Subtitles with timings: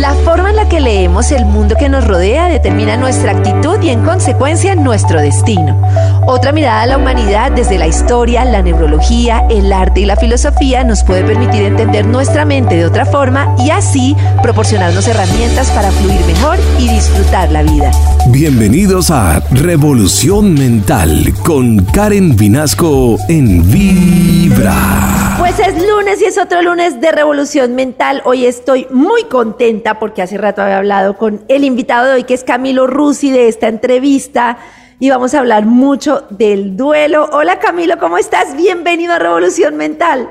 [0.00, 3.88] La forma en la que leemos el mundo que nos rodea determina nuestra actitud y
[3.88, 5.76] en consecuencia nuestro destino.
[6.24, 10.84] Otra mirada a la humanidad desde la historia, la neurología, el arte y la filosofía
[10.84, 16.20] nos puede permitir entender nuestra mente de otra forma y así proporcionarnos herramientas para fluir
[16.26, 17.90] mejor y disfrutar la vida.
[18.28, 25.18] Bienvenidos a Revolución Mental con Karen Vinasco en Vibra.
[25.38, 28.22] Pues es lunes y es otro lunes de Revolución Mental.
[28.24, 32.34] Hoy estoy muy contenta porque hace rato había hablado con el invitado de hoy que
[32.34, 34.58] es Camilo Rusi de esta entrevista
[35.00, 37.28] y vamos a hablar mucho del duelo.
[37.32, 38.56] Hola Camilo, ¿cómo estás?
[38.56, 40.28] Bienvenido a Revolución Mental.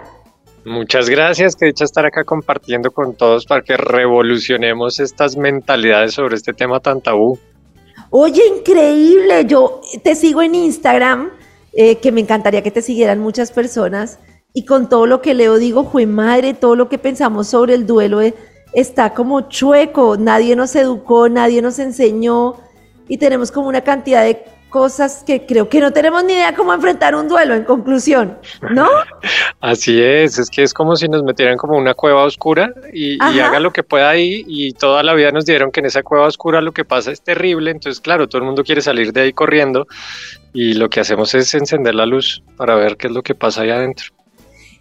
[0.66, 6.36] Muchas gracias, que dicha estar acá compartiendo con todos para que revolucionemos estas mentalidades sobre
[6.36, 7.40] este tema tan tabú.
[8.10, 11.30] Oye, increíble, yo te sigo en Instagram,
[11.74, 14.20] eh, que me encantaría que te siguieran muchas personas,
[14.54, 17.86] y con todo lo que leo digo, jue madre, todo lo que pensamos sobre el
[17.86, 18.34] duelo eh,
[18.74, 22.56] está como chueco, nadie nos educó, nadie nos enseñó,
[23.08, 26.74] y tenemos como una cantidad de cosas que creo que no tenemos ni idea cómo
[26.74, 28.38] enfrentar un duelo en conclusión,
[28.70, 28.88] ¿no?
[29.62, 33.40] Así es, es que es como si nos metieran como una cueva oscura y, y,
[33.40, 36.28] haga lo que pueda ahí y toda la vida nos dieron que en esa cueva
[36.28, 39.34] oscura lo que pasa es terrible, entonces claro, todo el mundo quiere salir de ahí
[39.34, 39.88] corriendo
[40.54, 43.62] y lo que hacemos es encender la luz para ver qué es lo que pasa
[43.62, 44.08] ahí adentro.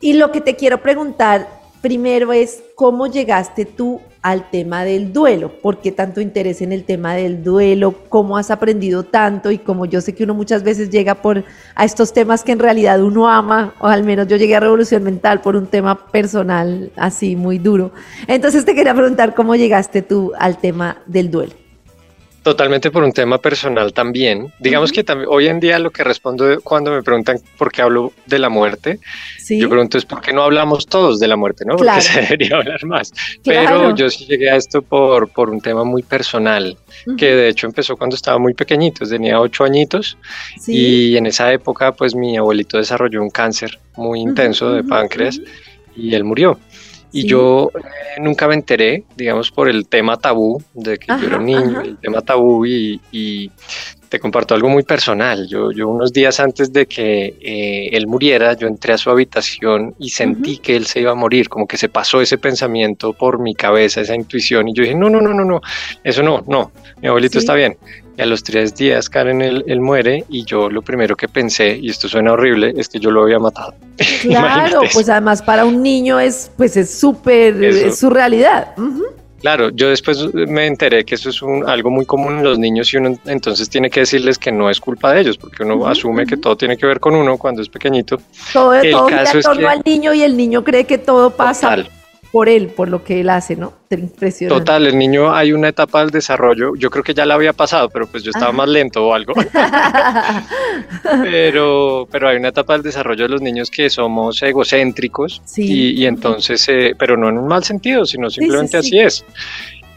[0.00, 1.48] Y lo que te quiero preguntar
[1.86, 6.82] primero es cómo llegaste tú al tema del duelo, por qué tanto interés en el
[6.82, 10.90] tema del duelo, cómo has aprendido tanto y como yo sé que uno muchas veces
[10.90, 11.44] llega por
[11.76, 15.04] a estos temas que en realidad uno ama, o al menos yo llegué a Revolución
[15.04, 17.92] Mental por un tema personal así muy duro.
[18.26, 21.65] Entonces te quería preguntar cómo llegaste tú al tema del duelo.
[22.46, 24.52] Totalmente por un tema personal también.
[24.60, 28.12] Digamos que también, hoy en día lo que respondo cuando me preguntan por qué hablo
[28.24, 29.00] de la muerte,
[29.48, 31.74] yo pregunto es por qué no hablamos todos de la muerte, ¿no?
[31.74, 33.12] Porque se debería hablar más.
[33.42, 36.76] Pero yo sí llegué a esto por, por un tema muy personal,
[37.18, 40.16] que de hecho empezó cuando estaba muy pequeñito, tenía ocho añitos
[40.68, 45.40] y en esa época pues mi abuelito desarrolló un cáncer muy intenso de páncreas
[45.96, 46.60] y él murió.
[47.12, 51.38] Y yo eh, nunca me enteré, digamos, por el tema tabú, de que yo era
[51.38, 53.50] un niño, el tema tabú, y, y,
[54.08, 55.46] te comparto algo muy personal.
[55.48, 59.94] Yo, yo unos días antes de que eh, él muriera, yo entré a su habitación
[59.98, 63.38] y sentí que él se iba a morir, como que se pasó ese pensamiento por
[63.38, 65.60] mi cabeza, esa intuición, y yo dije, no, no, no, no, no,
[66.04, 67.76] eso no, no, mi abuelito está bien.
[68.18, 71.78] Y a los tres días Karen él, él, muere y yo lo primero que pensé,
[71.80, 73.74] y esto suena horrible, es que yo lo había matado.
[74.22, 78.74] Claro, pues además para un niño es pues es súper, es su realidad.
[79.40, 82.92] Claro, yo después me enteré que eso es un, algo muy común en los niños
[82.92, 86.26] y uno entonces tiene que decirles que no es culpa de ellos, porque uno asume
[86.26, 88.18] que todo tiene que ver con uno cuando es pequeñito.
[88.52, 91.86] Todo, el todo caso en torno al niño y el niño cree que todo pasa
[92.36, 93.72] por él, por lo que él hace, ¿no?
[93.88, 94.60] Impresionante.
[94.60, 97.88] Total, el niño hay una etapa del desarrollo, yo creo que ya la había pasado,
[97.88, 99.32] pero pues yo estaba más lento o algo.
[101.22, 106.68] pero, pero hay una etapa del desarrollo de los niños que somos egocéntricos y, entonces,
[106.68, 109.24] eh, pero no en un mal sentido, sino simplemente así es.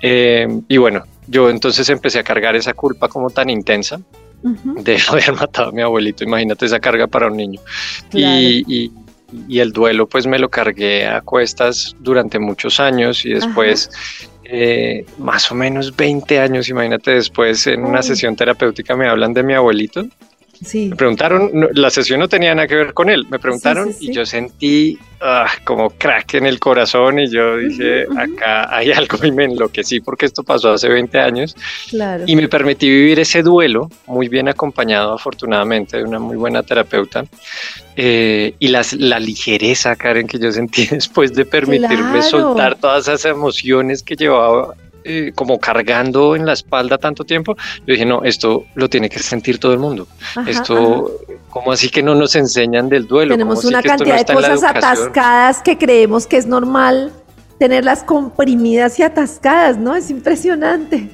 [0.01, 3.99] Eh, y bueno, yo entonces empecé a cargar esa culpa como tan intensa
[4.43, 6.23] de haber matado a mi abuelito.
[6.23, 7.59] Imagínate esa carga para un niño.
[8.13, 8.91] y, y
[9.49, 13.89] el duelo pues me lo cargué a cuestas durante muchos años y después
[14.43, 19.43] eh, más o menos 20 años, imagínate después en una sesión terapéutica me hablan de
[19.43, 20.05] mi abuelito.
[20.63, 20.87] Sí.
[20.89, 24.25] Me preguntaron, la sesión no tenía nada que ver con él, me preguntaron y yo
[24.25, 29.45] sentí ah, como crack en el corazón y yo dije, acá hay algo y me
[29.45, 31.55] enloquecí porque esto pasó hace 20 años
[31.89, 32.25] claro.
[32.27, 37.23] y me permití vivir ese duelo muy bien acompañado afortunadamente de una muy buena terapeuta
[37.95, 43.25] eh, y las, la ligereza, Karen, que yo sentí después de permitirme soltar todas esas
[43.25, 44.73] emociones que llevaba
[45.11, 49.17] eh, como cargando en la espalda tanto tiempo, yo dije, no, esto lo tiene que
[49.17, 50.07] sentir todo el mundo.
[50.45, 51.11] esto,
[51.49, 53.33] como así que no nos enseñan del duelo?
[53.33, 57.11] Tenemos una cantidad de cosas atascadas que creemos que es normal
[57.57, 59.95] tenerlas comprimidas y atascadas, ¿no?
[59.95, 61.09] Es impresionante.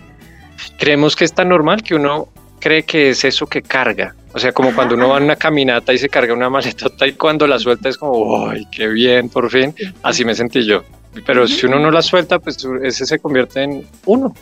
[0.78, 2.28] Creemos que es tan normal que uno
[2.60, 4.14] cree que es eso que carga.
[4.34, 7.14] O sea, como cuando uno va en una caminata y se carga una maletota y
[7.14, 9.74] cuando la suelta es como, ¡ay, qué bien, por fin!
[10.04, 10.84] Así me sentí yo.
[11.26, 14.34] Pero si uno no la suelta, pues ese se convierte en uno.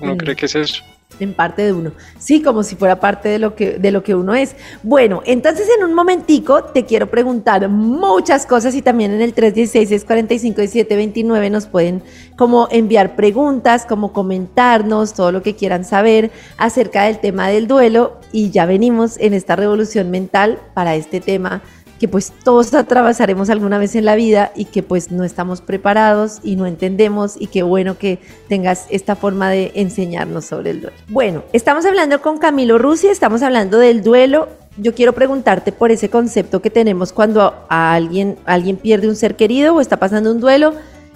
[0.00, 0.82] uno cree que es eso.
[1.18, 1.92] en parte de uno.
[2.18, 4.54] Sí, como si fuera parte de lo que, de lo que uno es.
[4.82, 11.50] Bueno, entonces en un momentico te quiero preguntar muchas cosas y también en el 316-645-1729
[11.50, 12.02] nos pueden
[12.36, 18.20] como enviar preguntas, como comentarnos, todo lo que quieran saber acerca del tema del duelo
[18.32, 21.62] y ya venimos en esta revolución mental para este tema
[22.00, 26.40] que pues todos atravesaremos alguna vez en la vida y que pues no estamos preparados
[26.42, 28.18] y no entendemos y qué bueno que
[28.48, 30.96] tengas esta forma de enseñarnos sobre el duelo.
[31.08, 34.48] Bueno, estamos hablando con Camilo Rusi, estamos hablando del duelo.
[34.78, 39.74] Yo quiero preguntarte por ese concepto que tenemos cuando alguien, alguien pierde un ser querido
[39.74, 40.72] o está pasando un duelo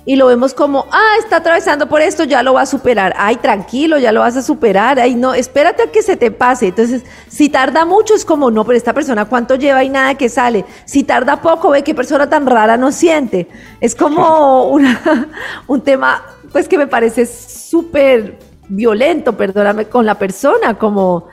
[0.06, 3.14] y lo vemos como, ah, está atravesando por esto, ya lo va a superar.
[3.16, 5.00] Ay, tranquilo, ya lo vas a superar.
[5.00, 6.68] Ay, no, espérate a que se te pase.
[6.68, 10.28] Entonces, si tarda mucho, es como, no, pero esta persona, ¿cuánto lleva y nada que
[10.28, 10.66] sale?
[10.84, 13.48] Si tarda poco, ve qué persona tan rara no siente.
[13.80, 15.30] Es como una,
[15.66, 16.22] un tema,
[16.52, 21.28] pues que me parece súper violento, perdóname, con la persona, como,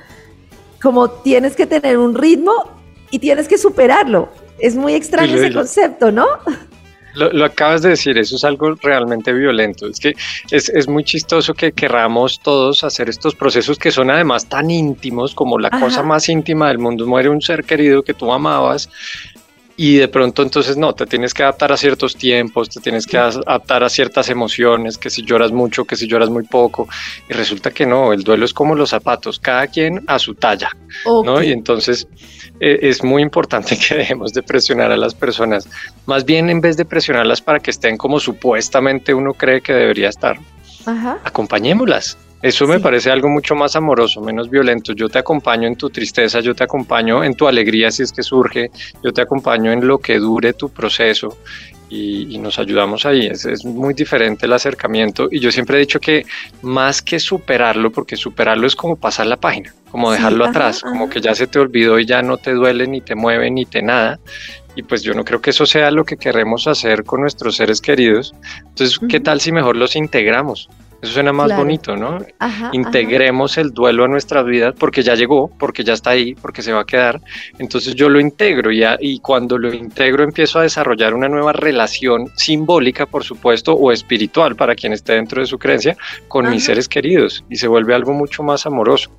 [0.82, 2.54] como tienes que tener un ritmo
[3.10, 4.30] y tienes que superarlo.
[4.60, 6.26] Es muy extraño ese concepto, ¿no?
[7.14, 9.88] Lo, acabas de decir, eso es algo realmente violento.
[9.88, 10.14] Es que
[10.52, 15.60] es, muy chistoso que querramos todos hacer estos procesos que son además tan íntimos como
[15.60, 17.06] la cosa más íntima del mundo.
[17.06, 18.90] Muere un ser querido que tú amabas
[19.84, 23.18] y de pronto entonces no, te tienes que adaptar a ciertos tiempos, te tienes que
[23.18, 26.88] adaptar a ciertas emociones, que si lloras mucho, que si lloras muy poco,
[27.28, 30.70] y resulta que no, el duelo es como los zapatos, cada quien a su talla,
[31.26, 31.42] ¿no?
[31.42, 32.08] Y entonces
[32.60, 35.68] eh, es muy importante que dejemos de presionar a las personas,
[36.06, 40.10] más bien en vez de presionarlas para que estén como supuestamente uno cree que debería
[40.10, 40.38] estar,
[41.24, 42.20] acompañémoslas.
[42.42, 44.94] Eso me parece algo mucho más amoroso, menos violento.
[44.94, 48.24] Yo te acompaño en tu tristeza, yo te acompaño en tu alegría si es que
[48.24, 48.72] surge,
[49.04, 51.38] yo te acompaño en lo que dure tu proceso
[51.92, 53.28] y, nos ayudamos ahí.
[53.28, 56.26] Es, es, muy diferente el acercamiento y yo siempre he dicho que
[56.62, 61.22] más que superarlo, porque superarlo es como pasar la página, como dejarlo atrás, como que
[61.22, 64.20] ya se te olvidó y ya no te duele ni te mueve ni te nada.
[64.76, 67.82] Y pues yo no creo que eso sea lo que queremos hacer con nuestros seres
[67.82, 68.34] queridos.
[68.70, 70.70] Entonces, ¿qué tal si mejor los integramos?
[71.02, 72.20] Eso suena más bonito, ¿no?
[72.74, 76.72] Integremos el duelo a nuestra vida porque ya llegó, porque ya está ahí, porque se
[76.72, 77.20] va a quedar.
[77.58, 82.30] Entonces yo lo integro y, y cuando lo integro empiezo a desarrollar una nueva relación
[82.36, 86.88] simbólica, por supuesto, o espiritual para quien esté dentro de su creencia, con mis seres
[86.88, 89.12] queridos y se vuelve algo mucho más amoroso.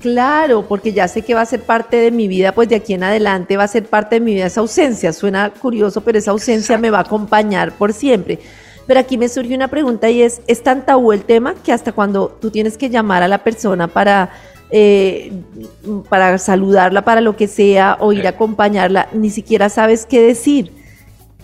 [0.00, 2.92] Claro, porque ya sé que va a ser parte de mi vida, pues de aquí
[2.92, 5.12] en adelante va a ser parte de mi vida esa ausencia.
[5.12, 8.38] Suena curioso, pero esa ausencia me va a acompañar por siempre.
[8.86, 11.92] Pero aquí me surge una pregunta y es, ¿es tan tabú el tema que hasta
[11.92, 14.30] cuando tú tienes que llamar a la persona para,
[14.70, 15.32] eh,
[16.08, 20.72] para saludarla, para lo que sea, o ir a acompañarla, ni siquiera sabes qué decir?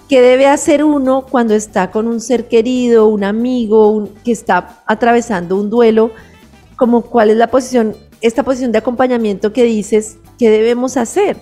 [0.08, 5.56] ¿Qué debe hacer uno cuando está con un ser querido, un amigo, que está atravesando
[5.56, 6.10] un duelo?
[6.76, 11.36] Como cuál es la posición, esta posición de acompañamiento que dices que debemos hacer?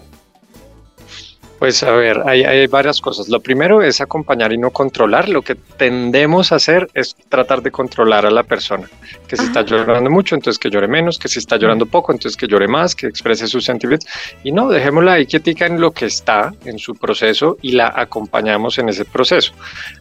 [1.58, 3.28] Pues a ver, hay, varias cosas.
[3.28, 5.28] Lo primero es acompañar y no controlar.
[5.28, 8.88] Lo que tendemos a hacer es tratar de controlar a la persona.
[9.26, 11.18] Que si está llorando mucho, entonces que llore menos.
[11.18, 14.08] Que si está llorando poco, entonces que llore más, que exprese sus sentimientos.
[14.44, 18.78] Y no, dejémosla ahí quietica en lo que está, en su proceso y la acompañamos
[18.78, 19.52] en ese proceso.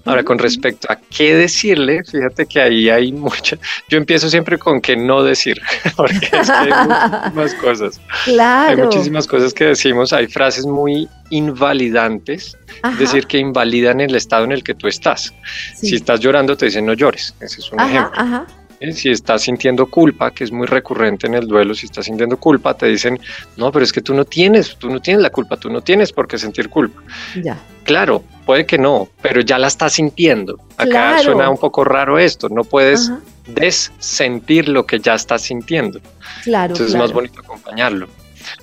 [0.05, 3.57] Ahora, con respecto a qué decirle, fíjate que ahí hay mucha.
[3.89, 5.59] Yo empiezo siempre con qué no decir,
[5.95, 8.01] porque es que hay muchísimas cosas.
[8.25, 8.69] Claro.
[8.69, 10.13] Hay muchísimas cosas que decimos.
[10.13, 11.09] Hay frases muy
[11.47, 15.33] invalidantes, es decir, que invalidan el estado en el que tú estás.
[15.75, 18.45] Si estás llorando, te dicen no llores, ese es un ejemplo.
[18.79, 18.91] ¿Eh?
[18.91, 22.75] Si estás sintiendo culpa, que es muy recurrente en el duelo, si estás sintiendo culpa,
[22.75, 23.19] te dicen,
[23.55, 26.13] no, pero es que tú no tienes, tú no tienes la culpa, tú no tienes
[26.13, 27.01] por qué sentir culpa.
[27.41, 27.57] Ya.
[27.83, 30.59] Claro, puede que no, pero ya la estás sintiendo.
[30.77, 33.11] Acá suena un poco raro esto, no puedes
[33.47, 35.99] desentir lo que ya estás sintiendo.
[36.43, 36.73] Claro.
[36.73, 38.07] Entonces es más bonito acompañarlo.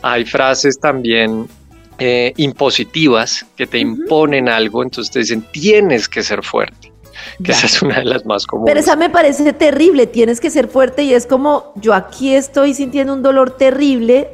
[0.02, 1.48] Hay frases también
[1.98, 6.92] eh, impositivas que te imponen algo, entonces te dicen tienes que ser fuerte.
[7.42, 8.70] Que esa es una de las más comunes.
[8.70, 12.74] Pero esa me parece terrible, tienes que ser fuerte y es como yo aquí estoy
[12.74, 14.30] sintiendo un dolor terrible,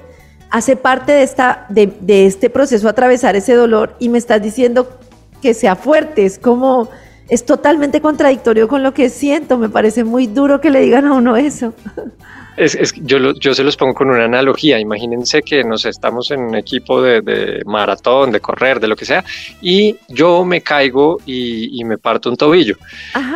[0.51, 4.99] hace parte de, esta, de, de este proceso atravesar ese dolor y me estás diciendo
[5.43, 6.89] que sea fuerte, es como,
[7.29, 11.15] es totalmente contradictorio con lo que siento, me parece muy duro que le digan a
[11.15, 11.75] uno eso.
[12.57, 14.79] Es, yo, yo se los pongo con una analogía.
[14.79, 19.25] Imagínense que nos estamos en un equipo de, maratón, de correr, de lo que sea,
[19.61, 22.77] y yo me caigo y, me parto un tobillo.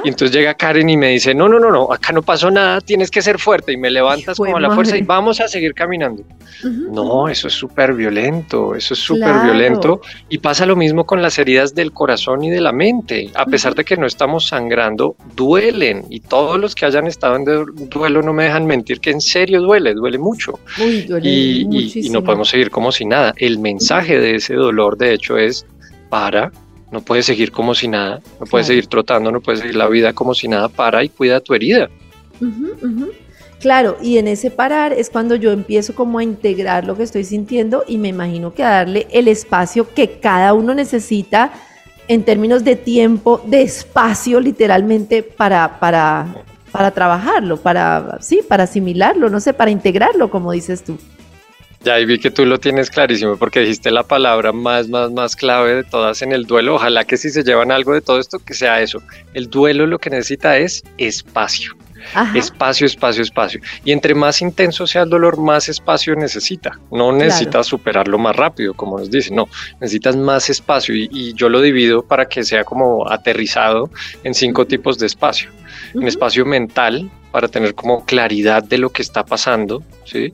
[0.04, 2.80] Y entonces llega Karen y me dice, no, no, no, no, acá no pasó nada,
[2.80, 3.72] tienes que ser fuerte.
[3.72, 6.22] Y me levantas como a la fuerza y vamos a seguir caminando.
[6.62, 10.00] No, eso es súper violento, eso es súper violento.
[10.28, 13.30] Y pasa lo mismo con las heridas del corazón y de la mente.
[13.34, 16.04] A pesar de que no estamos sangrando, duelen.
[16.10, 17.44] Y todos los que hayan estado en
[17.88, 20.58] duelo no me dejan mentir que en serio duele, duele mucho.
[21.22, 23.32] y, no podemos seguir como si nada.
[23.36, 25.64] El mensaje de ese dolor, de hecho, es
[26.10, 26.52] para,
[26.90, 30.12] no puedes seguir como si nada, no puedes seguir trotando, no puedes seguir la vida
[30.12, 31.88] como si nada, para y cuida tu herida.
[33.60, 37.24] Claro, y en ese parar es cuando yo empiezo como a integrar lo que estoy
[37.24, 41.50] sintiendo y me imagino que a darle el espacio que cada uno necesita
[42.06, 46.44] en términos de tiempo, de espacio literalmente para, para,
[46.74, 50.98] para trabajarlo, para, sí, para asimilarlo, no sé, para integrarlo, como dices tú.
[51.84, 55.72] Ya vi que tú lo tienes clarísimo porque dijiste la palabra más, más, más clave
[55.72, 56.74] de todas en el duelo.
[56.74, 59.00] Ojalá que si se llevan algo de todo esto, que sea eso.
[59.34, 61.76] El duelo lo que necesita es espacio.
[62.34, 63.60] Espacio, espacio, espacio.
[63.84, 66.78] Y entre más intenso sea el dolor, más espacio necesita.
[66.90, 69.48] No necesitas superarlo más rápido, como nos dicen, no,
[69.80, 73.90] necesitas más espacio y, y, yo lo divido para que sea como aterrizado
[74.24, 75.50] en cinco tipos de espacio.
[75.94, 80.32] En espacio mental, para tener como claridad de lo que está pasando, ¿sí?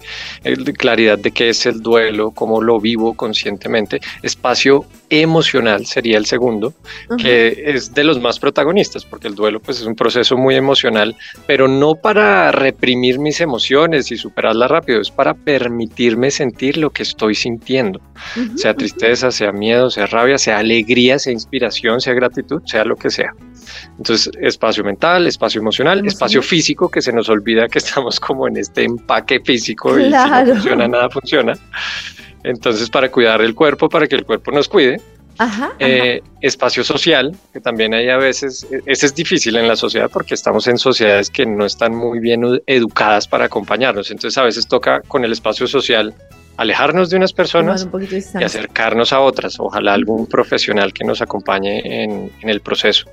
[0.77, 4.01] claridad de qué es el duelo, cómo lo vivo conscientemente.
[4.23, 6.75] Espacio emocional sería el segundo,
[7.17, 11.17] que es de los más protagonistas, porque el duelo pues, es un proceso muy emocional,
[11.47, 17.03] pero no para reprimir mis emociones y superarlas rápido, es para permitirme sentir lo que
[17.03, 18.03] estoy sintiendo,
[18.57, 23.09] sea tristeza, sea miedo, sea rabia, sea alegría, sea inspiración, sea gratitud, sea lo que
[23.09, 23.33] sea.
[23.99, 28.57] Entonces, espacio mental, espacio emocional, espacio físico, que se nos olvida que estamos como en
[28.57, 31.53] este empaque físico y si no funciona, nada funciona.
[32.43, 35.01] Entonces, para cuidar el cuerpo, para que el cuerpo nos cuide.
[35.79, 40.11] Eh, espacio social, que también hay a veces, e, ese es difícil en la sociedad
[40.13, 44.11] porque estamos en sociedades que no están muy bien educadas para acompañarnos.
[44.11, 46.15] Entonces, a veces toca con el espacio social
[46.57, 47.89] alejarnos de unas personas
[48.39, 53.07] y acercarnos a otras, ojalá algún profesional que nos acompañe en, el proceso.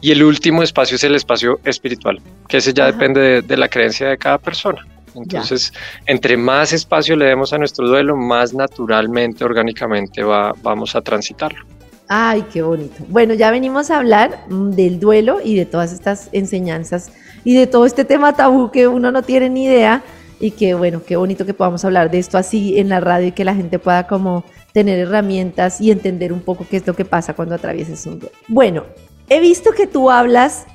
[0.00, 4.08] Y el último espacio es el espacio espiritual, que ese ya depende de, la creencia
[4.08, 4.86] de cada persona.
[5.14, 5.72] Entonces,
[6.06, 11.64] entre más espacio le demos a nuestro duelo, más naturalmente, orgánicamente va, vamos a transitarlo.
[12.08, 13.04] Ay, qué bonito.
[13.08, 17.10] Bueno, ya venimos a hablar mm, del duelo y de todas estas enseñanzas
[17.42, 20.02] y de todo este tema tabú que uno no tiene ni idea
[20.42, 23.32] y que bueno, qué bonito que podamos hablar de esto así en la radio y
[23.32, 27.04] que la gente pueda como tener herramientas y entender un poco qué es lo que
[27.04, 28.34] pasa cuando atravieses un duelo.
[28.48, 28.84] Bueno,
[29.28, 30.66] he visto que tú hablas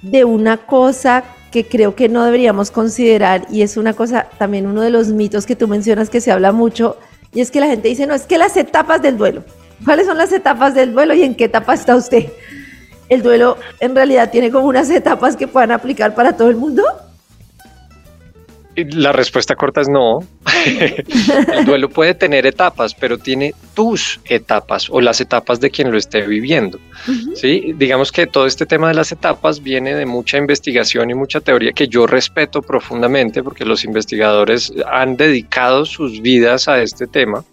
[0.00, 4.80] de una cosa que creo que no deberíamos considerar y es una cosa, también uno
[4.82, 6.96] de los mitos que tú mencionas que se habla mucho
[7.34, 9.42] y es que la gente dice, no, es que las etapas del duelo.
[9.84, 12.26] ¿Cuáles son las etapas del duelo y en qué etapa está usted?
[13.08, 16.84] ¿El duelo en realidad tiene como unas etapas que puedan aplicar para todo el mundo?
[18.76, 20.20] La respuesta corta es no.
[20.66, 25.96] el duelo puede tener etapas, pero tiene tus etapas o las etapas de quien lo
[25.96, 26.78] esté viviendo.
[27.34, 27.74] ¿sí?
[27.76, 31.72] Digamos que todo este tema de las etapas viene de mucha investigación y mucha teoría
[31.72, 37.44] que yo respeto profundamente porque los investigadores han dedicado sus vidas a este tema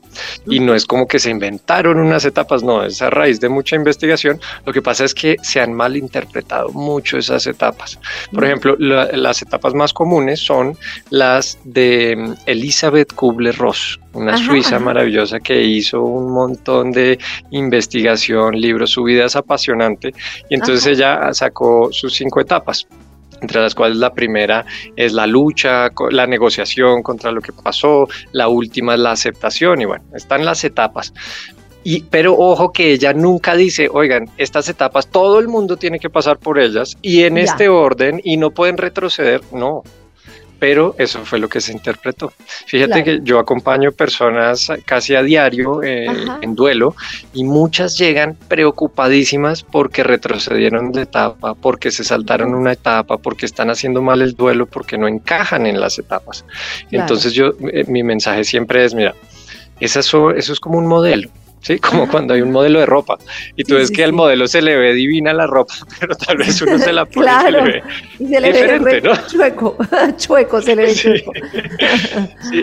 [0.48, 3.76] y no es como que se inventaron unas etapas, no, es a raíz de mucha
[3.76, 4.40] investigación.
[4.66, 8.00] Lo que pasa es que se han malinterpretado mucho esas etapas.
[8.32, 10.78] Por ejemplo, las etapas más comunes son
[11.10, 17.18] las de mm, Elizabeth Kubler-Ross, una suiza maravillosa que hizo un montón de
[17.52, 20.14] investigación, libros, su vida es apasionante.
[20.50, 22.88] Y entonces ella sacó sus cinco etapas
[23.44, 28.48] entre las cuales la primera es la lucha, la negociación contra lo que pasó, la
[28.48, 31.14] última es la aceptación y bueno, están las etapas.
[31.84, 36.10] Y, pero ojo que ella nunca dice, oigan, estas etapas todo el mundo tiene que
[36.10, 39.84] pasar por ellas y en este orden y no pueden retroceder, no,
[40.64, 42.32] pero eso fue lo que se interpretó.
[42.68, 46.08] Fíjate que yo acompaño personas casi a diario eh,
[46.42, 46.96] en duelo
[47.34, 53.72] y muchas llegan preocupadísimas porque retrocedieron de etapa, porque se saltaron una etapa, porque están
[53.72, 56.46] haciendo mal el duelo, porque no encajan en las etapas.
[56.92, 59.14] Entonces yo, eh, mi mensaje siempre es, mira,
[59.82, 61.30] eso es como un modelo.
[61.68, 61.80] ¿sí?
[61.80, 63.18] Como cuando hay un modelo de ropa
[63.56, 66.62] y tú ves que al modelo se le ve divina la ropa, pero tal vez
[66.62, 67.82] uno se la pone
[68.20, 69.14] y se le ve diferente, ¿no?
[69.28, 69.78] chueco,
[70.18, 71.32] chueco se le ve chueco.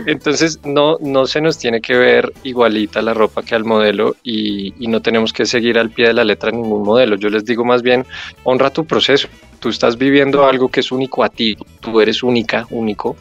[0.07, 4.75] Entonces no, no se nos tiene que ver igualita la ropa que al modelo y,
[4.79, 7.17] y no tenemos que seguir al pie de la letra ningún modelo.
[7.17, 8.07] Yo les digo más bien,
[8.45, 9.29] honra tu proceso.
[9.59, 13.17] Tú estás viviendo algo que es único a ti, tú eres única, único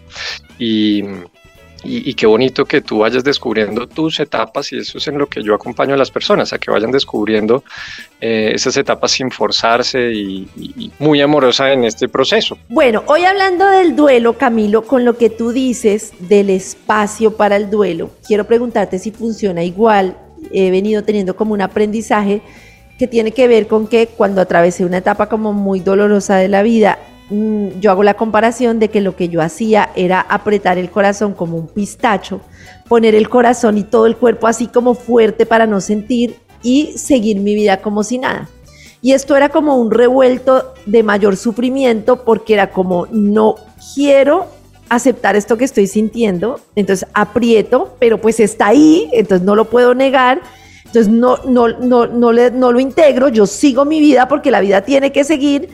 [0.58, 1.04] y
[1.84, 5.42] y, qué bonito que tú vayas descubriendo tus etapas y eso es en lo que
[5.42, 7.64] yo acompaño a las personas, a que vayan descubriendo
[8.20, 12.58] eh, esas etapas sin forzarse y, y, muy amorosa en este proceso.
[12.70, 17.70] Bueno, hoy hablando del duelo, Camilo, con lo que tú dices del espacio para el
[17.70, 20.18] duelo, quiero preguntarte si funciona igual.
[20.52, 22.42] He venido teniendo como un aprendizaje
[22.98, 26.62] que tiene que ver con que cuando atravesé una etapa como muy dolorosa de la
[26.64, 31.34] vida, yo hago la comparación de que lo que yo hacía era apretar el corazón
[31.34, 32.42] como un pistacho,
[32.88, 37.40] poner el corazón y todo el cuerpo así como fuerte para no sentir y seguir
[37.40, 38.50] mi vida como si nada.
[39.02, 43.56] Y esto era como un revuelto de mayor sufrimiento porque era como no
[43.94, 44.48] quiero
[44.90, 49.94] aceptar esto que estoy sintiendo, entonces aprieto, pero pues está ahí, entonces no lo puedo
[49.94, 50.42] negar,
[50.86, 54.60] entonces no, no, no, no, le, no lo integro, yo sigo mi vida porque la
[54.60, 55.70] vida tiene que seguir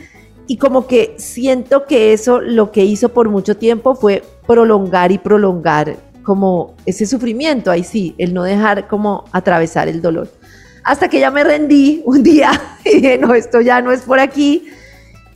[0.48, 5.18] y como que siento que eso lo que hizo por mucho tiempo fue prolongar y
[5.18, 10.28] prolongar como ese sufrimiento, ahí sí, el no dejar como atravesar el dolor.
[10.84, 12.52] Hasta que ya me rendí un día
[12.86, 14.68] y dije, no, esto ya no es por aquí.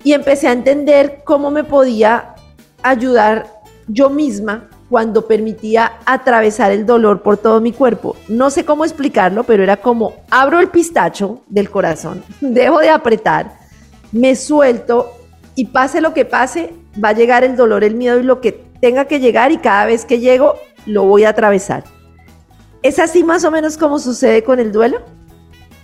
[0.04, 2.36] Y empecé a entender cómo me podía
[2.82, 3.48] ayudar
[3.88, 8.16] yo misma cuando permitía atravesar el dolor por todo mi cuerpo.
[8.28, 13.59] No sé cómo explicarlo, pero era como abro el pistacho del corazón, dejo de apretar,
[14.12, 15.12] me suelto
[15.56, 16.74] y pase lo que pase,
[17.04, 19.86] va a llegar el dolor, el miedo y lo que tenga que llegar y cada
[19.86, 21.84] vez que llego lo voy a atravesar.
[22.82, 25.02] ¿Es así más o menos como sucede con el duelo?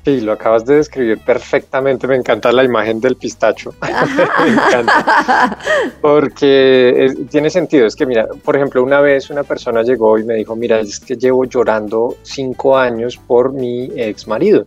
[0.05, 2.08] Sí, lo acabas de describir perfectamente.
[2.08, 3.74] Me encanta la imagen del pistacho.
[3.82, 5.58] me encanta.
[6.01, 7.88] Porque tiene sentido.
[7.88, 11.00] Es que, mira, por ejemplo, una vez una persona llegó y me dijo: Mira, es
[11.00, 14.65] que llevo llorando cinco años por mi ex marido.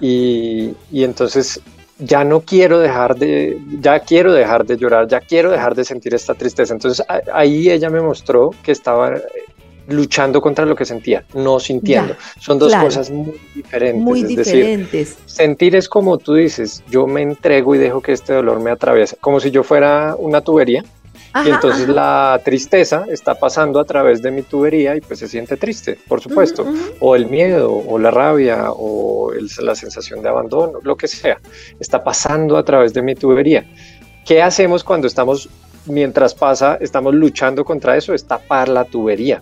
[0.00, 1.60] Y, y entonces
[1.98, 6.14] ya no quiero dejar de, ya quiero dejar de llorar, ya quiero dejar de sentir
[6.14, 6.74] esta tristeza.
[6.74, 9.14] Entonces ahí ella me mostró que estaba
[9.88, 12.14] luchando contra lo que sentía, no sintiendo.
[12.38, 14.02] Son dos cosas muy diferentes.
[14.02, 15.16] Muy diferentes.
[15.24, 19.16] sentir es como tú dices, yo me entrego y dejo que este dolor me atraviese,
[19.16, 20.84] como si yo fuera una tubería.
[21.44, 25.56] Y entonces la tristeza está pasando a través de mi tubería y pues se siente
[25.56, 26.66] triste, por supuesto.
[27.00, 29.30] O el miedo, o la rabia, o
[29.60, 31.38] la sensación de abandono, lo que sea.
[31.78, 33.66] Está pasando a través de mi tubería.
[34.24, 35.48] ¿Qué hacemos cuando estamos,
[35.86, 38.14] mientras pasa, estamos luchando contra eso?
[38.14, 39.40] Es tapar la tubería.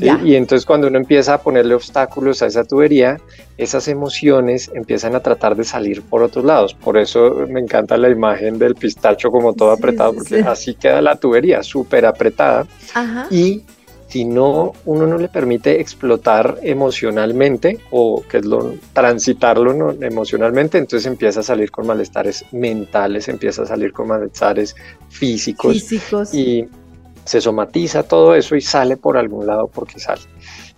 [0.00, 3.20] Y entonces cuando uno empieza a ponerle obstáculos a esa tubería,
[3.58, 6.74] esas emociones empiezan a tratar de salir por otros lados.
[6.74, 11.16] Por eso me encanta la imagen del pistacho como todo apretado, porque así queda la
[11.16, 12.66] tubería, súper apretada.
[13.30, 13.62] Y
[14.08, 21.06] si no, uno no le permite explotar emocionalmente o que es lo transitarlo emocionalmente, entonces
[21.06, 24.76] empieza a salir con malestares mentales, empieza a salir con malestares
[25.08, 25.72] físicos.
[25.72, 26.34] Físicos.
[26.34, 26.68] Y
[27.24, 30.22] se somatiza todo eso y sale por algún lado porque sale.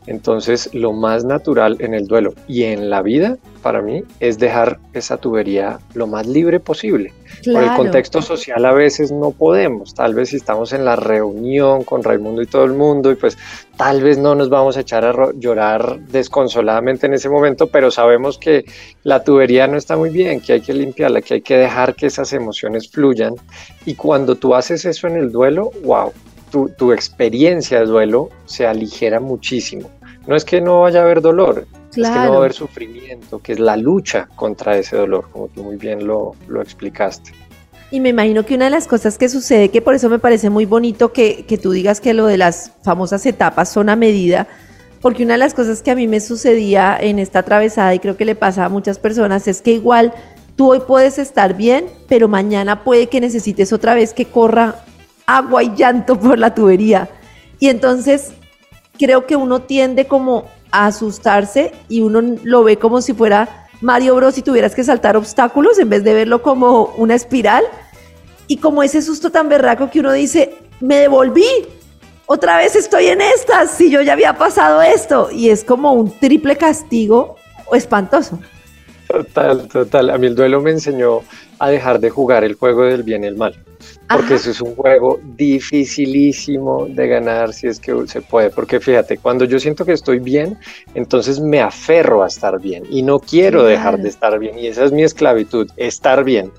[0.07, 4.79] Entonces, lo más natural en el duelo y en la vida, para mí, es dejar
[4.93, 7.15] esa tubería lo más libre posible.
[7.51, 9.95] Por el contexto social a veces no podemos.
[9.95, 13.39] Tal vez si estamos en la reunión con Raimundo y todo el mundo, y pues
[13.79, 18.37] tal vez no nos vamos a echar a llorar desconsoladamente en ese momento, pero sabemos
[18.37, 18.67] que
[19.05, 22.07] la tubería no está muy bien, que hay que limpiarla, que hay que dejar que
[22.07, 23.35] esas emociones fluyan.
[23.87, 26.13] Y cuando tú haces eso en el duelo, wow,
[26.77, 29.91] tu, experiencia de duelo se aligera muchísimo.
[30.27, 33.41] No es que no vaya a haber dolor, es que no va a haber sufrimiento,
[33.41, 37.33] que es la lucha contra ese dolor, como tú muy bien lo, lo explicaste.
[37.91, 40.51] Y me imagino que una de las cosas que sucede, que por eso me parece
[40.51, 44.49] muy bonito que, que, tú digas que lo de las famosas etapas son a medida,
[45.01, 48.17] porque una de las cosas que a mí me sucedía en esta atravesada y creo
[48.17, 50.15] que le pasa a muchas personas es que igual
[50.57, 54.85] tú hoy puedes estar bien, pero mañana puede que necesites otra vez que corra
[55.27, 57.09] agua y llanto por la tubería.
[57.59, 58.33] Y entonces
[58.99, 64.17] creo que uno tiende como a asustarse y uno lo ve como si fuera Mario
[64.17, 67.65] Bros y tuvieras que saltar obstáculos en vez de verlo como una espiral.
[68.47, 71.47] Y como ese susto tan berraco que uno dice, me devolví,
[72.27, 75.31] otra vez estoy en estas, si yo ya había pasado esto.
[75.31, 77.37] Y es como un triple castigo
[77.73, 78.39] espantoso.
[79.09, 80.11] Total, total.
[80.11, 81.21] A mí el duelo me enseñó
[81.59, 83.55] a dejar de jugar el juego del bien y el mal
[84.09, 89.19] porque eso es un juego dificilísimo de ganar si es que se puede, porque fíjate,
[89.19, 90.59] cuando yo siento que estoy bien,
[90.95, 94.85] entonces me aferro a estar bien y no quiero dejar de estar bien y esa
[94.85, 96.53] es mi esclavitud, estar bien.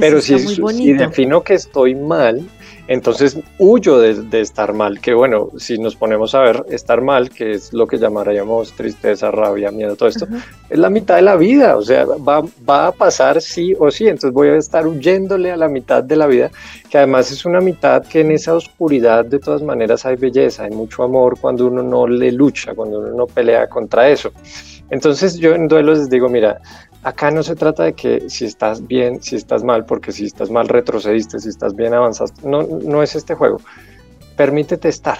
[0.00, 2.48] Pero si, si defino que estoy mal,
[2.88, 7.52] entonces huyo de, estar mal, que bueno, si nos ponemos a ver, estar mal, que
[7.52, 10.26] es lo que llamaríamos tristeza, rabia, miedo, todo esto,
[10.70, 14.04] es la mitad de la vida, o sea, va, va a pasar sí o sí,
[14.04, 16.50] entonces voy a estar huyéndole a la mitad de la vida,
[16.88, 20.70] que además es una mitad que en esa oscuridad de todas maneras hay belleza, hay
[20.70, 24.32] mucho amor cuando uno no le lucha, cuando uno no pelea contra eso.
[24.90, 26.60] Entonces yo en duelos les digo, mira,
[27.02, 30.50] acá no se trata de que si estás bien, si estás mal, porque si estás
[30.50, 32.48] mal retrocediste, si estás bien avanzaste.
[32.48, 33.60] No, no es este juego.
[34.36, 35.18] Permítete estar.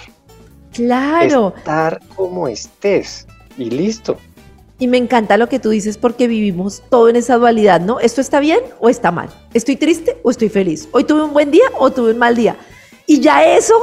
[0.72, 1.54] Claro.
[1.56, 4.16] Estar como estés y listo.
[4.80, 7.98] Y me encanta lo que tú dices porque vivimos todo en esa dualidad, ¿no?
[7.98, 9.28] ¿Esto está bien o está mal?
[9.52, 10.88] ¿Estoy triste o estoy feliz?
[10.92, 12.56] ¿Hoy tuve un buen día o tuve un mal día?
[13.06, 13.74] Y ya eso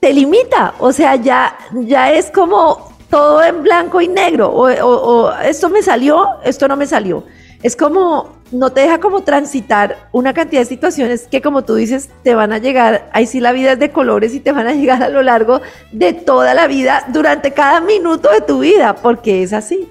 [0.00, 5.68] te limita, o sea, ya, ya es como todo en blanco y negro, o, esto
[5.68, 7.24] me salió, esto no me salió.
[7.62, 12.08] Es como, no te deja como transitar una cantidad de situaciones que como tú dices,
[12.22, 14.72] te van a llegar, ahí sí la vida es de colores y te van a
[14.72, 15.60] llegar a lo largo
[15.92, 19.90] de toda la vida, durante cada minuto de tu vida, porque es así.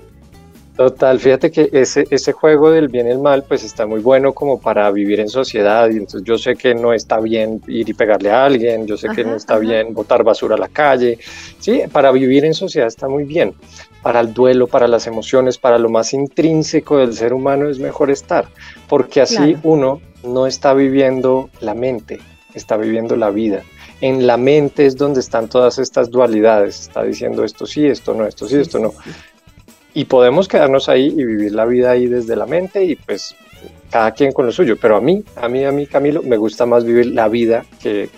[0.82, 4.34] Total, fíjate que ese, ese juego del bien y el mal pues está muy bueno
[4.34, 7.94] como para vivir en sociedad y entonces yo sé que no está bien ir y
[7.94, 11.20] pegarle a alguien, yo sé que no está bien botar basura a la calle,
[11.60, 13.54] sí, para vivir en sociedad está muy bien,
[14.02, 18.10] para el duelo, para las emociones, para lo más intrínseco del ser humano es mejor
[18.10, 18.48] estar,
[18.90, 22.22] porque así uno no está viviendo la mente,
[22.56, 23.62] está viviendo la vida.
[24.02, 28.26] En la mente es donde están todas estas dualidades, está diciendo esto sí, esto no,
[28.26, 28.94] esto sí, esto no
[29.94, 33.36] y podemos quedarnos ahí y vivir la vida ahí desde la mente y pues
[33.92, 36.66] cada quien con lo suyo, pero a mí, a mí, a mí, Camilo, me gusta
[36.66, 38.10] más vivir la vida que,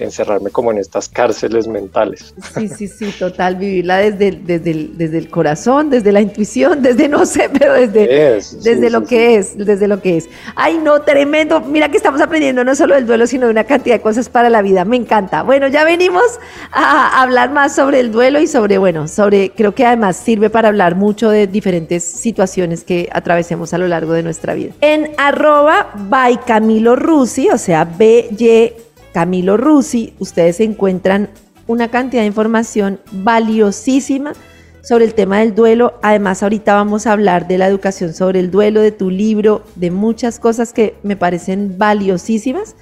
[0.00, 2.34] encerrarme como en estas cárceles mentales.
[2.54, 7.08] Sí, sí, sí, total, vivirla desde, desde, el, desde el corazón, desde la intuición, desde
[7.08, 10.28] no sé, pero desde, desde lo que es, desde lo que es.
[10.56, 11.60] Ay, no, tremendo.
[11.60, 14.48] Mira que estamos aprendiendo no solo del duelo, sino de una cantidad de cosas para
[14.48, 14.84] la vida.
[14.84, 15.42] Me encanta.
[15.42, 16.40] Bueno, ya venimos
[16.72, 20.68] a hablar más sobre el duelo y sobre, bueno, sobre, creo que además sirve para
[20.68, 24.72] hablar mucho de diferentes situaciones que atravesemos a lo largo de nuestra vida.
[24.80, 28.72] En arroba by Camilo Rusi, o sea, BY
[29.12, 31.28] Camilo Rusi, ustedes encuentran
[31.66, 34.32] una cantidad de información valiosísima
[34.80, 35.94] sobre el tema del duelo.
[36.02, 39.90] Además, ahorita vamos a hablar de la educación sobre el duelo, de tu libro, de
[39.90, 42.76] muchas cosas que me parecen valiosísimas.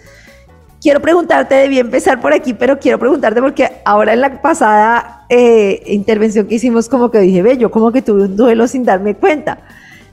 [0.83, 5.83] Quiero preguntarte, debí empezar por aquí, pero quiero preguntarte porque ahora en la pasada eh,
[5.87, 9.14] intervención que hicimos, como que dije, ve, yo como que tuve un duelo sin darme
[9.14, 9.59] cuenta.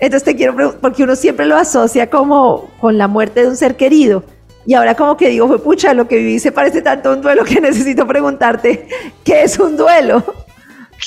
[0.03, 3.55] Entonces te quiero preguntar, porque uno siempre lo asocia como con la muerte de un
[3.55, 4.21] ser querido.
[4.65, 7.21] Y ahora como que digo, fue pucha, lo que viví se parece tanto a un
[7.21, 8.85] duelo que necesito preguntarte,
[9.23, 10.21] ¿qué es un duelo?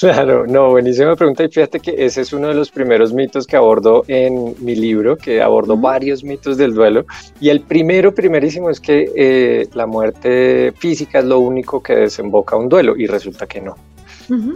[0.00, 1.44] Claro, no, buenísima pregunta.
[1.44, 5.16] Y fíjate que ese es uno de los primeros mitos que abordo en mi libro,
[5.16, 7.04] que abordo varios mitos del duelo.
[7.38, 12.56] Y el primero, primerísimo, es que eh, la muerte física es lo único que desemboca
[12.56, 13.76] un duelo, y resulta que no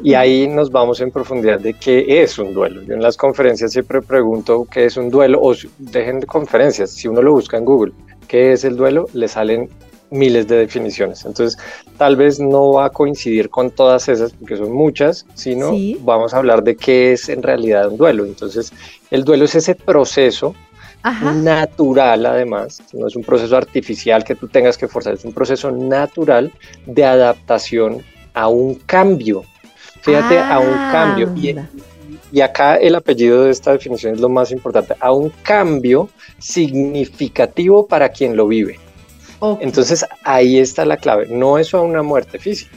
[0.03, 2.83] y ahí nos vamos en profundidad de qué es un duelo.
[2.83, 7.09] Yo en las conferencias siempre pregunto qué es un duelo, o dejen de conferencias, si
[7.09, 7.93] uno lo busca en Google,
[8.29, 9.69] qué es el duelo, le salen
[10.11, 11.25] miles de definiciones.
[11.25, 11.59] Entonces,
[11.97, 16.39] tal vez no va a coincidir con todas esas, porque son muchas, sino vamos a
[16.39, 18.25] hablar de qué es en realidad un duelo.
[18.25, 18.73] Entonces,
[19.11, 20.55] el duelo es ese proceso
[21.03, 25.71] natural, además, no es un proceso artificial que tú tengas que forzar, es un proceso
[25.71, 26.53] natural
[26.87, 28.03] de adaptación
[28.35, 29.45] a un cambio
[30.03, 31.33] Fíjate, a un cambio.
[32.33, 36.09] Y, acá el apellido de esta definición es lo más importante, a un cambio
[36.39, 38.79] significativo para quien lo vive.
[39.61, 42.77] Entonces ahí está la clave, no es a una muerte física,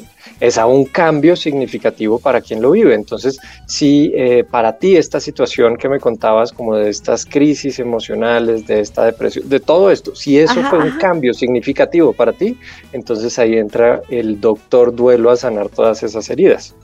[0.00, 0.04] ¿sí?
[0.40, 2.94] es a un cambio significativo para quien lo vive.
[2.94, 8.66] Entonces, si eh, para ti esta situación que me contabas, como de estas crisis emocionales,
[8.66, 12.58] de esta depresión, de todo esto, si eso fue un cambio significativo para ti,
[12.92, 16.74] entonces ahí entra el doctor duelo a sanar todas esas heridas.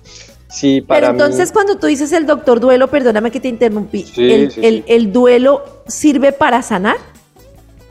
[0.48, 5.12] Sí, para Pero entonces cuando tú dices el doctor duelo, perdóname que te interrumpí, el
[5.12, 6.96] duelo sirve para sanar?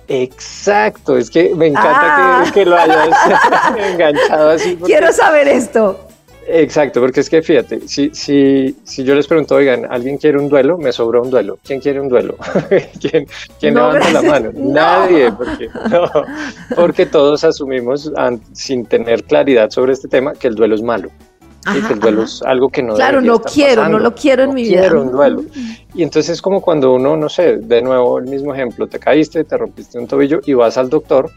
[0.07, 2.65] Exacto, es que me encanta que, ah.
[2.65, 3.09] lo hayas
[3.91, 4.77] enganchado así.
[4.77, 5.99] Quiero saber esto.
[6.49, 10.47] Exacto, porque es que fíjate, si, si, si yo les pregunto, oigan, ¿alguien quiere un
[10.47, 10.77] duelo?
[10.77, 11.59] Me sobra un duelo.
[11.61, 12.37] ¿Quién quiere un duelo?
[13.01, 13.27] ¿Quién,
[13.59, 14.51] quién levanta la mano?
[14.53, 15.69] Nadie, porque,
[16.73, 18.09] porque todos asumimos
[18.53, 21.09] sin tener claridad sobre este tema que el duelo es malo
[21.73, 24.63] que el duelo es algo que no Claro, no quiero, no lo quiero en mi
[24.63, 24.81] vida.
[24.81, 25.43] Quiero un duelo.
[25.93, 29.43] Y entonces es como cuando uno, no sé, de nuevo el mismo ejemplo, te caíste,
[29.43, 31.31] te rompiste un tobillo y vas al doctor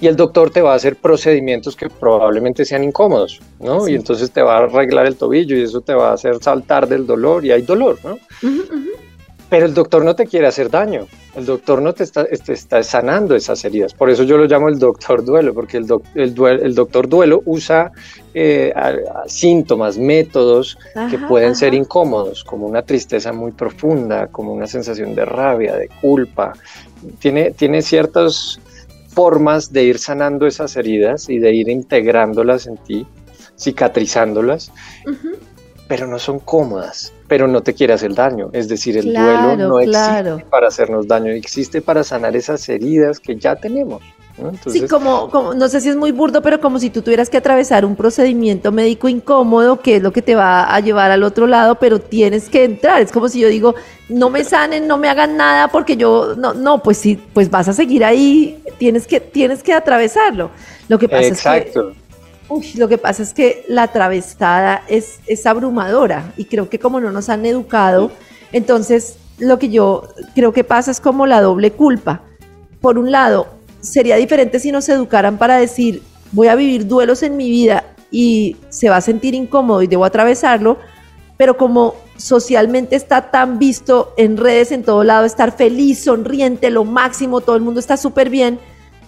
[0.00, 3.86] y el doctor te va a hacer procedimientos que probablemente sean incómodos, ¿no?
[3.86, 6.88] Y entonces te va a arreglar el tobillo y eso te va a hacer saltar
[6.88, 8.18] del dolor y hay dolor, ¿no?
[9.50, 13.34] Pero el doctor no te quiere hacer daño, el doctor no te está, está sanando
[13.34, 13.92] esas heridas.
[13.92, 17.90] Por eso yo lo llamo el doctor duelo, porque el, el, doctor duelo usa
[18.32, 18.72] eh,
[19.26, 20.78] síntomas, métodos
[21.10, 25.88] que pueden ser incómodos, como una tristeza muy profunda, como una sensación de rabia, de
[26.00, 26.52] culpa.
[27.18, 28.60] Tiene, tiene ciertas
[29.08, 33.04] formas de ir sanando esas heridas y de ir integrándolas en ti,
[33.58, 34.70] cicatrizándolas,
[35.88, 38.50] pero no son cómodas pero no te quiere hacer daño.
[38.52, 43.36] Es decir, el duelo no existe para hacernos daño, existe para sanar esas heridas que
[43.36, 44.02] ya tenemos.
[44.66, 47.36] sí, como, como, no sé si es muy burdo, pero como si tú tuvieras que
[47.36, 51.46] atravesar un procedimiento médico incómodo, que es lo que te va a llevar al otro
[51.46, 53.00] lado, pero tienes que entrar.
[53.00, 53.76] Es como si yo digo,
[54.08, 57.68] no me sanen, no me hagan nada, porque yo, no, no, pues sí, pues vas
[57.68, 60.50] a seguir ahí, tienes que, tienes que atravesarlo.
[60.88, 61.92] Lo que pasa es que
[62.76, 67.10] Lo que pasa es que la atravesada es, es abrumadora y creo que como no
[67.12, 68.10] nos han educado,
[68.52, 72.22] entonces lo que yo creo que pasa es como la doble culpa.
[72.80, 73.46] Por un lado,
[73.80, 78.56] sería diferente si nos educaran para decir, voy a vivir duelos en mi vida y
[78.68, 80.78] se va a sentir incómodo y debo atravesarlo,
[81.36, 86.84] pero como socialmente está tan visto en redes en todo lado, estar feliz, sonriente, lo
[86.84, 88.58] máximo, todo el mundo está súper bien,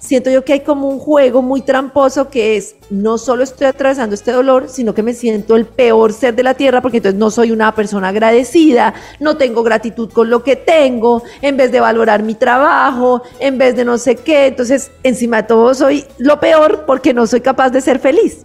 [0.03, 4.15] siento yo que hay como un juego muy tramposo que es, no solo estoy atravesando
[4.15, 7.31] este dolor, sino que me siento el peor ser de la tierra porque entonces no
[7.31, 12.23] soy una persona agradecida, no tengo gratitud con lo que tengo, en vez de valorar
[12.25, 16.85] mi trabajo, en vez de no sé qué, entonces encima de todo soy lo peor
[16.85, 18.45] porque no soy capaz de ser feliz.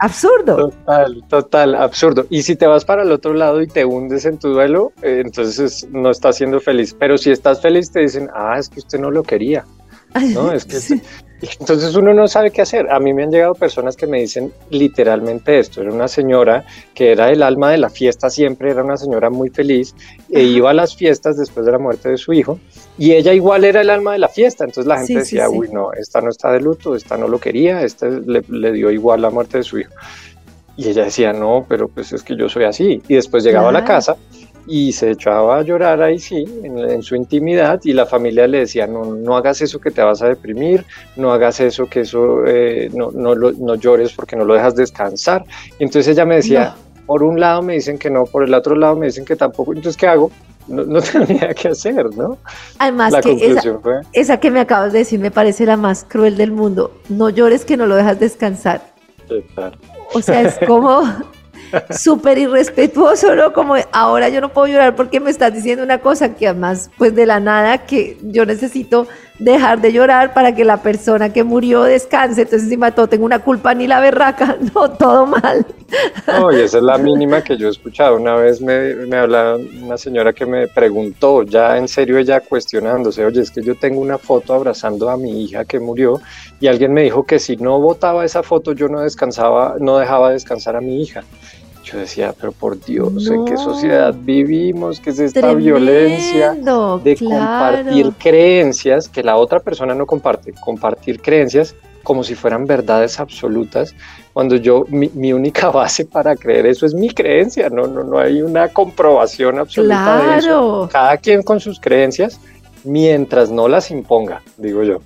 [0.00, 0.56] Absurdo.
[0.56, 2.26] Total, total, absurdo.
[2.30, 5.22] Y si te vas para el otro lado y te hundes en tu duelo, eh,
[5.24, 6.94] entonces no estás siendo feliz.
[6.96, 9.64] Pero si estás feliz, te dicen, ah, es que usted no lo quería.
[10.20, 10.52] ¿No?
[10.52, 11.00] Es que
[11.60, 12.90] entonces uno no sabe qué hacer.
[12.90, 15.80] A mí me han llegado personas que me dicen literalmente esto.
[15.80, 19.50] Era una señora que era el alma de la fiesta siempre, era una señora muy
[19.50, 19.94] feliz
[20.30, 22.58] e iba a las fiestas después de la muerte de su hijo
[22.98, 24.64] y ella igual era el alma de la fiesta.
[24.64, 27.82] Entonces la gente decía, uy, no, esta no está de luto, esta no lo quería,
[27.82, 29.92] esta le, le, dio igual la muerte de su hijo.
[30.76, 33.02] Y ella decía, no, pero pues es que yo soy así.
[33.08, 34.16] Y después llegaba a la casa
[34.68, 38.86] y se echaba a llorar ahí sí, en, su intimidad y la familia le decía,
[38.86, 40.84] no, no hagas eso que te vas a deprimir,
[41.16, 45.44] no hagas eso que eso, eh, no, no, no, llores porque no lo dejas descansar.
[45.78, 46.74] Y entonces ella me decía,
[47.06, 49.72] por un lado me dicen que no, por el otro lado me dicen que tampoco,
[49.72, 50.30] entonces ¿qué hago?
[50.66, 52.36] No, no tenía que hacer, ¿no?
[52.78, 53.62] Además, que esa,
[54.12, 56.92] esa que me acabas de decir me parece la más cruel del mundo.
[57.08, 58.82] No llores que no lo dejas descansar.
[60.12, 61.02] O sea, es como
[61.90, 63.52] súper irrespetuoso, ¿no?
[63.52, 67.14] Como ahora yo no puedo llorar porque me estás diciendo una cosa que además, pues
[67.14, 69.06] de la nada, que yo necesito
[69.38, 72.42] dejar de llorar para que la persona que murió descanse.
[72.42, 75.64] Entonces, encima todo, tengo una culpa ni la berraca, no, todo mal.
[76.26, 78.16] No, y esa es la mínima que yo he escuchado.
[78.16, 83.24] Una vez me, me hablaba una señora que me preguntó, ya en serio ella cuestionándose,
[83.24, 86.20] oye, es que yo tengo una foto abrazando a mi hija que murió
[86.60, 90.30] y alguien me dijo que si no votaba esa foto yo no descansaba, no dejaba
[90.30, 91.22] descansar a mi hija.
[91.90, 95.00] Yo decía, pero por Dios, ¿en qué sociedad vivimos?
[95.00, 96.54] ¿Qué es esta violencia
[97.02, 100.52] de compartir creencias que la otra persona no comparte?
[100.52, 103.94] Compartir creencias como si fueran verdades absolutas,
[104.32, 108.40] cuando yo, mi, única base para creer eso es mi creencia, no, no, no hay
[108.40, 110.88] una comprobación absoluta de eso.
[110.90, 112.40] Cada quien con sus creencias,
[112.84, 115.00] mientras no las imponga, digo yo.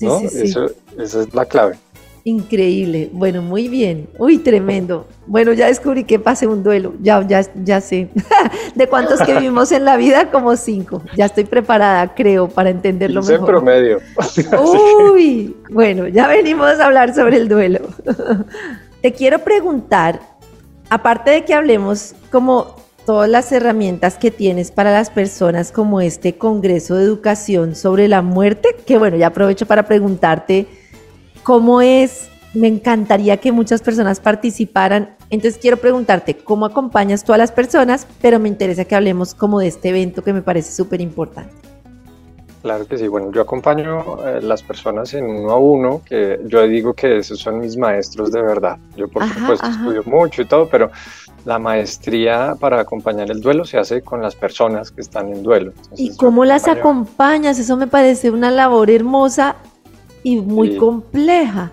[0.00, 0.20] ¿no?
[0.20, 1.76] Eso, esa es la clave.
[2.26, 3.08] Increíble.
[3.12, 4.08] Bueno, muy bien.
[4.18, 5.06] Uy, tremendo.
[5.28, 6.94] Bueno, ya descubrí que pasé un duelo.
[7.00, 8.08] Ya, ya, ya sé.
[8.74, 10.28] ¿De cuántos que vivimos en la vida?
[10.32, 11.04] Como cinco.
[11.16, 13.38] Ya estoy preparada, creo, para entenderlo mejor.
[13.38, 14.00] En promedio.
[15.12, 17.82] Uy, bueno, ya venimos a hablar sobre el duelo.
[19.02, 20.20] Te quiero preguntar,
[20.90, 26.36] aparte de que hablemos como todas las herramientas que tienes para las personas como este
[26.36, 30.66] Congreso de Educación sobre la muerte, que bueno, ya aprovecho para preguntarte
[31.46, 32.28] ¿Cómo es?
[32.54, 35.14] Me encantaría que muchas personas participaran.
[35.30, 38.04] Entonces quiero preguntarte, ¿cómo acompañas tú a las personas?
[38.20, 41.54] Pero me interesa que hablemos como de este evento que me parece súper importante.
[42.62, 43.06] Claro que sí.
[43.06, 47.18] Bueno, yo acompaño a eh, las personas en uno a uno, que yo digo que
[47.18, 48.78] esos son mis maestros de verdad.
[48.96, 50.90] Yo por supuesto estudio mucho y todo, pero
[51.44, 55.72] la maestría para acompañar el duelo se hace con las personas que están en duelo.
[55.96, 57.60] ¿Y cómo las acompañas?
[57.60, 59.54] Eso me parece una labor hermosa
[60.22, 61.72] y muy compleja.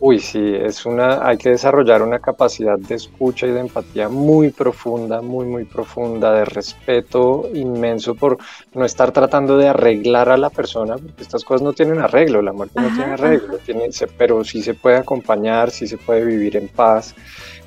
[0.00, 4.50] Uy, sí, es una, hay que desarrollar una capacidad de escucha y de empatía muy
[4.50, 8.38] profunda, muy, muy profunda, de respeto inmenso por
[8.74, 12.52] no estar tratando de arreglar a la persona, porque estas cosas no tienen arreglo, la
[12.52, 16.68] muerte no tiene arreglo, tiene, pero sí se puede acompañar, sí se puede vivir en
[16.68, 17.16] paz.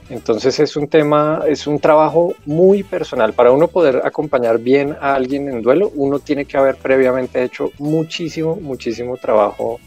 [0.10, 3.34] Entonces es un tema, es un trabajo muy personal.
[3.34, 7.72] Para uno poder acompañar bien a alguien en duelo, uno tiene que haber previamente hecho
[7.78, 9.82] muchísimo, muchísimo trabajo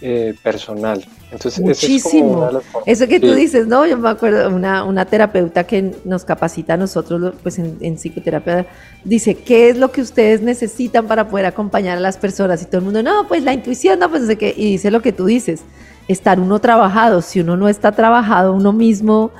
[0.00, 1.04] eh, personal.
[1.30, 2.48] Entonces, Muchísimo.
[2.86, 3.86] Eso que tú dices, ¿no?
[3.86, 8.66] Yo me acuerdo, una, una terapeuta que nos capacita a nosotros, pues en, en, psicoterapia,
[9.04, 12.62] dice, ¿qué es lo que ustedes necesitan para poder acompañar a las personas?
[12.62, 14.54] Y todo el mundo, no, pues la intuición, no, pues no sé qué.
[14.56, 15.62] Y dice lo que tú dices,
[16.08, 17.22] estar uno trabajado.
[17.22, 19.30] Si uno no está trabajado, uno mismo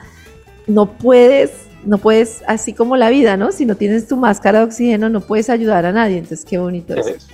[0.66, 1.50] no puedes,
[1.84, 3.50] no puedes, así como la vida, ¿no?
[3.50, 6.18] Si no tienes tu máscara de oxígeno, no puedes ayudar a nadie.
[6.18, 7.28] Entonces, qué bonito es.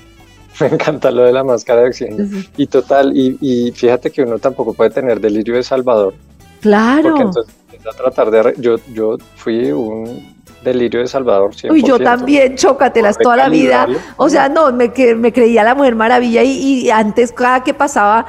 [0.61, 2.29] me encanta lo de la máscara de oxígeno.
[2.57, 6.15] Y total, y, fíjate que uno tampoco puede tener delirio de Salvador.
[6.61, 7.11] Claro.
[7.11, 7.55] Porque entonces
[7.89, 8.55] a tratar de...
[8.59, 11.55] Yo, yo fui un delirio de Salvador.
[11.55, 11.71] 100%.
[11.71, 13.87] Uy, yo también, chócatelas toda la vida.
[14.17, 18.27] O sea, no, me, me creía la Mujer Maravilla y, y antes cada que pasaba...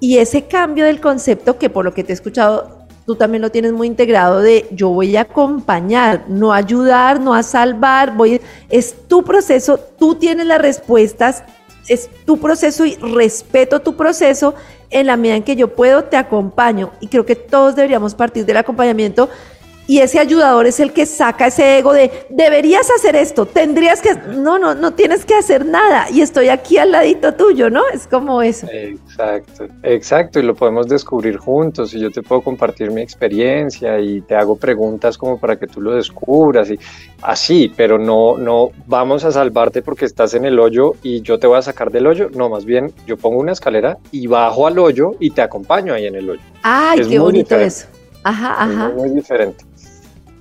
[0.00, 3.50] Y ese cambio del concepto, que por lo que te he escuchado, tú también lo
[3.50, 8.94] tienes muy integrado de yo voy a acompañar, no ayudar, no a salvar, voy, es
[9.08, 11.42] tu proceso, tú tienes las respuestas,
[11.88, 14.54] es tu proceso y respeto tu proceso,
[14.90, 16.92] en la medida en que yo puedo te acompaño.
[17.00, 19.28] Y creo que todos deberíamos partir del acompañamiento
[19.88, 24.14] y ese ayudador es el que saca ese ego de deberías hacer esto, tendrías que,
[24.36, 27.82] no, no, no tienes que hacer nada y estoy aquí al ladito tuyo, ¿no?
[27.92, 28.66] Es como eso.
[28.70, 34.20] Exacto, exacto, y lo podemos descubrir juntos y yo te puedo compartir mi experiencia y
[34.20, 36.78] te hago preguntas como para que tú lo descubras y
[37.22, 41.46] así, pero no, no vamos a salvarte porque estás en el hoyo y yo te
[41.46, 44.78] voy a sacar del hoyo, no, más bien yo pongo una escalera y bajo al
[44.78, 46.42] hoyo y te acompaño ahí en el hoyo.
[46.62, 47.86] Ay, qué bonito eso.
[48.22, 48.88] Ajá, ajá.
[48.88, 49.64] Es muy diferente.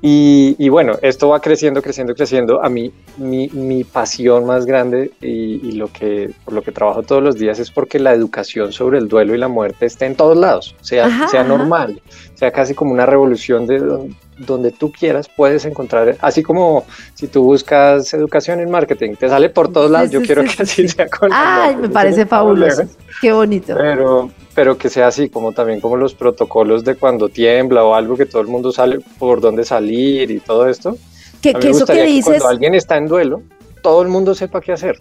[0.09, 2.63] Y, bueno, esto va creciendo, creciendo, creciendo.
[2.63, 7.21] A mí, mi, mi pasión más grande y, lo que, por lo que trabajo todos
[7.21, 10.37] los días es porque la educación sobre el duelo y la muerte esté en todos
[10.37, 12.01] lados, sea, sea normal,
[12.35, 17.43] sea casi como una revolución de donde, tú quieras, puedes encontrar, así como si tú
[17.43, 20.11] buscas educación en marketing, te sale por todos lados.
[20.11, 22.83] Yo quiero que así sea con Ay, me parece fabuloso.
[23.21, 23.75] Qué bonito.
[23.75, 28.17] Pero, pero que sea así, como también como los protocolos de cuando tiembla o algo
[28.17, 30.97] que todo el mundo sale por dónde salir y todo esto.
[31.43, 32.25] Que, eso que dices...
[32.25, 33.43] cuando alguien está en duelo,
[33.83, 34.97] todo el mundo sepa qué hacer.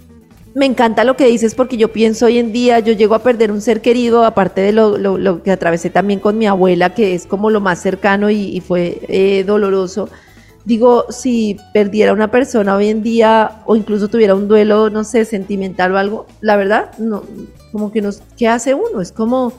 [0.55, 3.51] Me encanta lo que dices porque yo pienso hoy en día, yo llego a perder
[3.51, 7.49] un ser querido, aparte de lo, que atravesé también con mi abuela, que es como
[7.49, 10.11] lo más cercano y, fue eh, doloroso.
[10.67, 15.25] Digo, si perdiera una persona hoy en día o incluso tuviera un duelo, no sé,
[15.25, 17.23] sentimental o algo, la verdad, no,
[17.71, 19.01] como que nos, ¿qué hace uno?
[19.01, 19.53] Es como,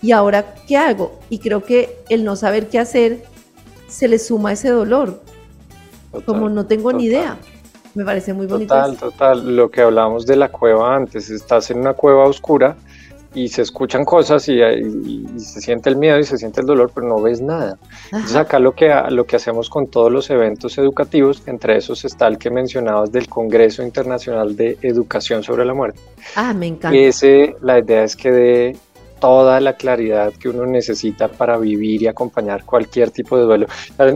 [0.00, 1.20] ¿y ahora qué hago?
[1.28, 3.22] Y creo que el no saber qué hacer
[3.86, 5.20] se le suma ese dolor.
[6.24, 7.36] como no tengo ni idea.
[7.94, 8.74] Me parece muy bonito.
[8.74, 9.56] Total, total.
[9.56, 12.76] Lo que hablábamos de la cueva antes, estás en una cueva oscura
[13.34, 14.58] y se escuchan cosas y,
[15.38, 17.76] se siente el miedo y se siente el dolor, pero no ves nada.
[18.06, 22.26] Entonces acá lo que, lo que hacemos con todos los eventos educativos, entre esos está
[22.28, 26.00] el que mencionabas del Congreso Internacional de Educación sobre la Muerte.
[26.36, 26.96] Ah, me encanta.
[26.96, 28.76] Ese, la idea es que de
[29.24, 33.66] toda la claridad que uno necesita para vivir y acompañar cualquier tipo de duelo.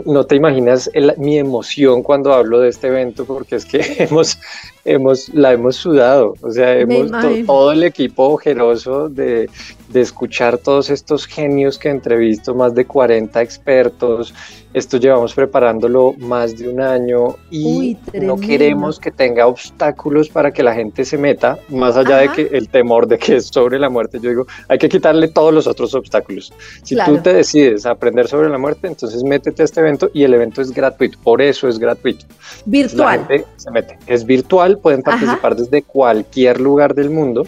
[0.04, 4.38] No te imaginas mi emoción cuando hablo de este evento porque es que hemos,
[4.84, 7.10] hemos, la hemos sudado, o sea, hemos,
[7.46, 9.48] todo el equipo ojeroso de,
[9.88, 14.34] de escuchar todos estos genios que entrevisto, más de 40 expertos,
[14.74, 20.62] esto llevamos preparándolo más de un año y no queremos que tenga obstáculos para que
[20.62, 23.88] la gente se meta, más allá de que el temor de que es sobre la
[23.88, 24.18] muerte.
[24.20, 26.52] Yo digo, hay que quitarle todos los otros obstáculos.
[26.82, 30.24] Si tú te decides a aprender sobre la muerte, entonces métete a este evento y
[30.24, 32.26] el evento es gratuito, por eso es gratuito.
[32.66, 33.26] Virtual.
[33.56, 33.98] se mete.
[34.06, 37.46] Es virtual, pueden participar desde cualquier lugar del mundo.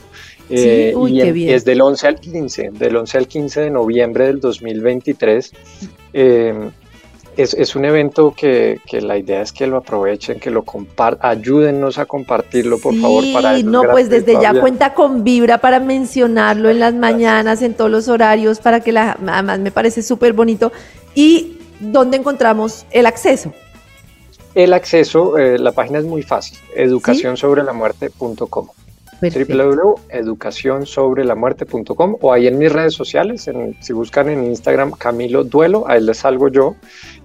[0.48, 5.52] Eh, y, es del 11 al 15, del 11 al 15 de noviembre del 2023.
[6.12, 6.70] Eh,
[7.36, 12.04] es, un evento que, la idea es que lo aprovechen, que lo compartan, ayúdennos a
[12.04, 13.24] compartirlo, por favor.
[13.32, 17.90] Para no, pues desde ya cuenta con Vibra para mencionarlo en las mañanas, en todos
[17.90, 20.72] los horarios, para que la, además me parece súper bonito.
[21.14, 23.52] ¿Y dónde encontramos el acceso?
[24.54, 28.68] El acceso, eh, la página es muy fácil, educacionsobrelamuerte.com
[29.20, 36.16] www.educacionsobrelamuerte.com o ahí en mis redes sociales, si buscan en Instagram Camilo Duelo, ahí les
[36.18, 36.76] salgo yo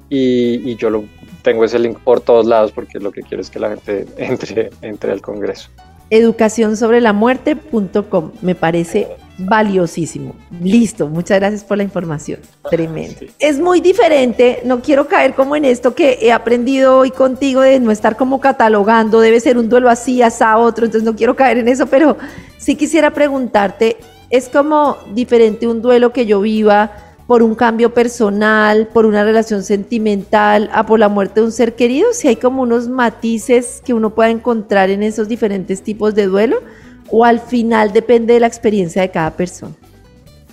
[0.10, 1.06] y, yo lo
[1.42, 4.72] tengo ese link por todos lados porque lo que quiero es que la gente entre,
[4.82, 5.70] entre al Congreso.
[6.10, 10.36] Educacionsobrelamuerte.com me parece valiosísimo.
[10.62, 12.39] Listo, muchas gracias por la información.
[12.69, 13.21] Tremendo.
[13.39, 17.80] Es muy diferente, no quiero caer como en esto que he aprendido hoy contigo de
[17.80, 21.58] no estar como catalogando, debe ser un duelo así, a otro, entonces no quiero caer
[21.58, 22.17] en eso, pero
[22.58, 23.98] sí quisiera preguntarte,
[24.30, 26.91] ¿es como diferente un duelo que yo viva
[27.28, 31.76] por un cambio personal, por una relación sentimental, a por la muerte de un ser
[31.76, 32.13] querido?
[32.13, 36.58] Si hay como unos matices que uno pueda encontrar en esos diferentes tipos de duelo
[37.12, 39.74] o al final depende de la experiencia de cada persona?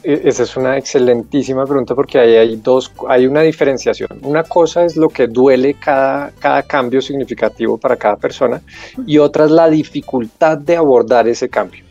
[0.02, 4.20] E, esa es una excelentísima pregunta porque ahí hay dos, hay una diferenciación.
[4.22, 8.60] Una cosa es lo que duele cada, cada cambio significativo para cada persona
[9.06, 11.84] y otra es la dificultad de abordar ese cambio.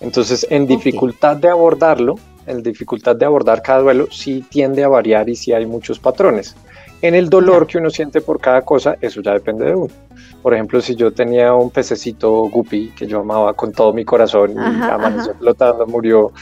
[0.00, 5.28] Entonces, en dificultad de abordarlo, en dificultad de abordar cada duelo, sí tiende a variar
[5.28, 6.54] y sí hay muchos patrones.
[7.02, 9.92] En el dolor que uno siente por cada cosa, eso ya depende de uno.
[10.42, 14.52] Por ejemplo, si yo tenía un pececito guppy que yo amaba con todo mi corazón
[14.52, 16.32] y amaneció flotando, murió,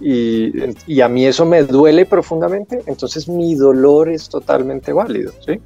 [0.00, 0.52] y,
[0.86, 5.60] y, a mí eso me duele profundamente, entonces mi dolor es totalmente válido, ¿sí?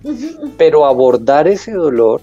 [0.59, 2.20] Pero abordar ese dolor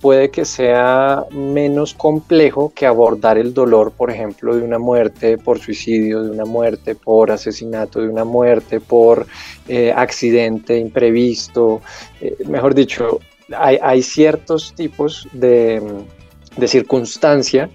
[0.00, 5.58] puede que sea menos complejo que abordar el dolor, por ejemplo, de una muerte por
[5.58, 9.26] suicidio, de una muerte por asesinato, de una muerte por
[9.66, 11.80] eh, accidente imprevisto.
[12.20, 13.20] Eh, mejor dicho,
[13.56, 15.82] hay, ciertos tipos de,
[16.56, 17.70] de circunstancia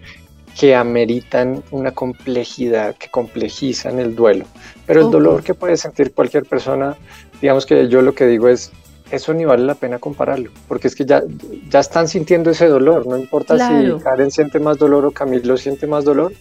[0.59, 4.45] que ameritan una complejidad, que complejizan el duelo.
[4.85, 6.95] Pero el dolor que puede sentir cualquier persona,
[7.41, 8.71] digamos que yo lo que digo es,
[9.11, 11.21] eso ni vale la pena compararlo, porque es que ya,
[11.69, 15.85] ya están sintiendo ese dolor, no importa si Karen siente más dolor o Camilo siente
[15.85, 16.33] más dolor,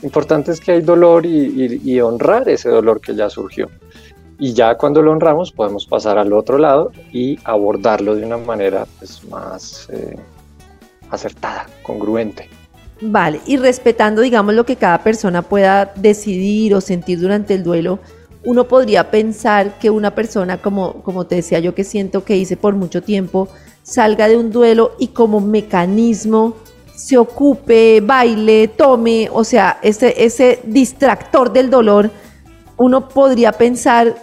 [0.00, 3.70] lo importante es que hay dolor y, honrar ese dolor que ya surgió.
[4.38, 8.86] Y ya cuando lo honramos podemos pasar al otro lado y abordarlo de una manera
[8.98, 10.16] pues, más eh,
[11.10, 12.48] acertada, congruente.
[13.00, 17.98] Vale, y respetando, digamos, lo que cada persona pueda decidir o sentir durante el duelo,
[18.44, 22.56] uno podría pensar que una persona, como, como te decía yo que siento que hice
[22.56, 23.48] por mucho tiempo,
[23.82, 26.54] salga de un duelo y como mecanismo
[26.94, 32.10] se ocupe, baile, tome, o sea, ese, ese distractor del dolor,
[32.76, 34.14] uno podría pensar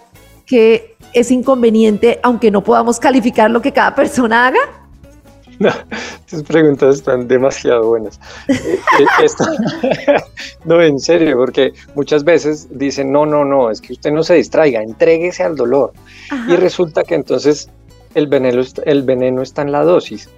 [0.45, 4.60] que es inconveniente, aunque no podamos calificar lo que cada persona haga.
[5.60, 5.70] No,
[6.28, 8.20] tus preguntas están demasiado buenas.
[8.47, 9.28] Eh, eh,
[10.66, 14.34] no, en serio, porque muchas veces dicen, no, no, no, es que usted no se
[14.34, 15.93] distraiga, entréguese al dolor.
[16.47, 17.70] Y resulta que entonces
[18.16, 20.30] el veneno, el veneno está en la dosis.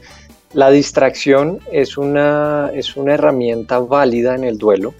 [0.51, 4.93] La distracción es una, es una herramienta válida en el duelo,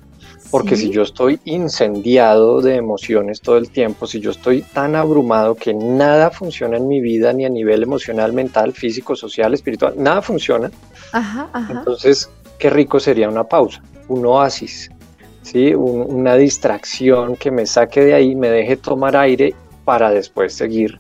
[0.54, 5.56] porque si yo estoy incendiado de emociones todo el tiempo, si yo estoy tan abrumado
[5.56, 10.22] que nada funciona en mi vida, ni a nivel emocional, mental, físico, social, espiritual, nada
[10.22, 10.70] funciona,
[11.72, 12.30] entonces
[12.60, 14.92] qué rico sería una pausa, un oasis,
[15.42, 15.74] ¿sí?
[15.74, 21.00] una distracción que me saque de ahí, me deje tomar aire para después seguir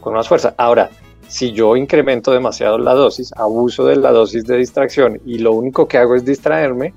[0.00, 0.54] con más fuerza.
[0.56, 0.88] Ahora,
[1.28, 5.86] si yo incremento demasiado la dosis, abuso de la dosis de distracción y lo único
[5.88, 6.94] que hago es distraerme,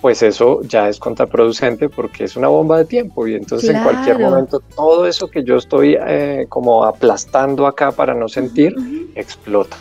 [0.00, 4.18] pues eso ya es contraproducente porque es una bomba de tiempo y entonces en cualquier
[4.18, 8.76] momento todo eso que yo estoy eh, como aplastando acá para no sentir,
[9.16, 9.76] explota.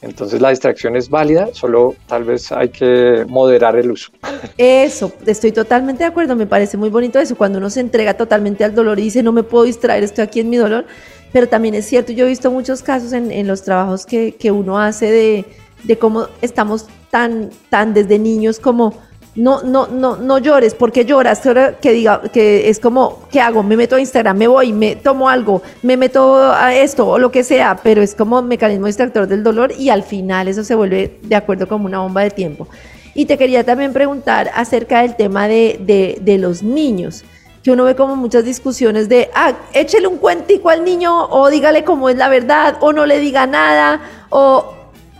[0.00, 4.12] Entonces la distracción es válida, solo tal vez hay que moderar el uso.
[4.58, 8.64] Eso, estoy totalmente de acuerdo, me parece muy bonito eso, cuando uno se entrega totalmente
[8.64, 10.86] al dolor y dice no me puedo distraer, estoy aquí en mi dolor,
[11.32, 14.50] pero también es cierto, yo he visto muchos casos en, en los trabajos que, que
[14.50, 15.44] uno hace de,
[15.84, 18.94] de cómo estamos tan, tan desde niños como
[19.36, 21.42] no, no, no, no llores, porque lloras,
[21.80, 23.62] que diga, que es como, ¿qué hago?
[23.62, 27.32] Me meto a Instagram, me voy, me tomo algo, me meto a esto o lo
[27.32, 31.18] que sea, pero es como mecanismo distractor del dolor y al final eso se vuelve
[31.22, 32.68] de acuerdo como una bomba de tiempo.
[33.14, 37.24] Y te quería también preguntar acerca del tema de, de, los niños,
[37.62, 41.84] que uno ve como muchas discusiones de, ah, échele un cuentico al niño o dígale
[41.84, 44.74] cómo es la verdad o no le diga nada o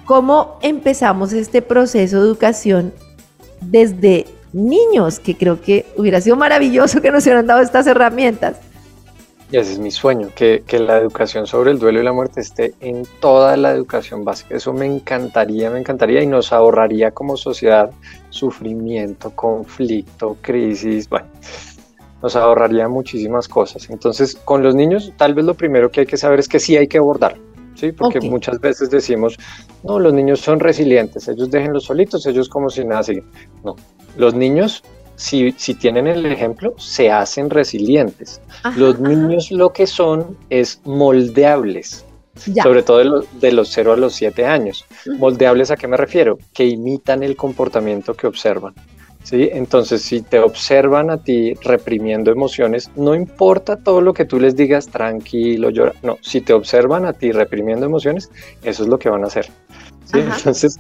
[0.04, 2.92] cómo empezamos este proceso de educación
[3.70, 8.56] desde niños, que creo que hubiera sido maravilloso que nos hubieran dado estas herramientas.
[9.50, 12.40] Y ese es mi sueño, que, que, la educación sobre el duelo y la muerte
[12.40, 14.56] esté en toda la educación básica.
[14.56, 17.90] Eso me encantaría, me encantaría y nos ahorraría como sociedad
[18.30, 21.26] sufrimiento, conflicto, crisis, bueno,
[22.22, 23.90] nos ahorraría muchísimas cosas.
[23.90, 26.76] Entonces, con los niños, tal vez lo primero que hay que saber es que sí
[26.76, 27.36] hay que abordar.
[27.74, 27.92] ¿Sí?
[27.92, 29.36] Porque muchas veces decimos,
[29.82, 33.24] no, los niños son resilientes, ellos déjenlos solitos, ellos como si nada siguen.
[33.64, 33.76] No,
[34.16, 34.82] los niños,
[35.16, 38.40] si, si tienen el ejemplo, se hacen resilientes.
[38.76, 42.04] los niños lo que son es moldeables.
[42.62, 44.84] Sobre todo de, los, de los 0 a los 7 años.
[45.18, 46.36] ¿Moldeables a qué me refiero?
[46.52, 48.74] Que imitan el comportamiento que observan.
[49.24, 49.48] ¿Sí?
[49.52, 54.54] Entonces, si te observan a ti reprimiendo emociones, no importa todo lo que tú les
[54.54, 55.94] digas, tranquilo, llora.
[56.02, 58.30] No, si te observan a ti reprimiendo emociones,
[58.62, 59.46] eso es lo que van a hacer.
[60.04, 60.20] ¿sí?
[60.20, 60.78] Entonces,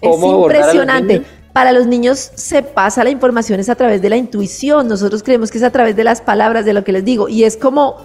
[0.00, 1.22] ¿cómo es impresionante.
[1.52, 4.88] Para los niños se pasa la información es a través de la intuición.
[4.88, 7.28] Nosotros creemos que es a través de las palabras, de lo que les digo.
[7.28, 7.98] Y es como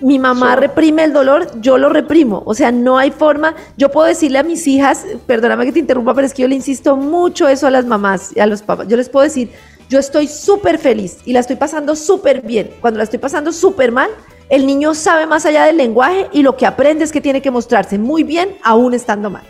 [0.00, 2.42] mi mamá reprime el dolor, yo lo reprimo.
[2.44, 3.54] O sea, no hay forma.
[3.76, 6.54] Yo puedo decirle a mis hijas, perdóname que te interrumpa, pero es que yo le
[6.54, 8.88] insisto mucho eso a las mamás y a los papás.
[8.88, 9.50] Yo les puedo decir,
[9.88, 12.70] yo estoy súper feliz y la estoy pasando súper bien.
[12.80, 14.10] Cuando la estoy pasando súper mal,
[14.48, 17.50] el niño sabe más allá del lenguaje y lo que aprende es que tiene que
[17.50, 19.44] mostrarse muy bien aún estando mal.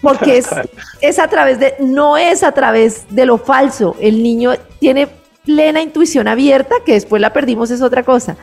[0.00, 0.48] Porque es,
[1.00, 3.94] es a través de, no es a través de lo falso.
[4.00, 5.08] El niño tiene
[5.44, 8.36] plena intuición abierta, que después la perdimos es otra cosa.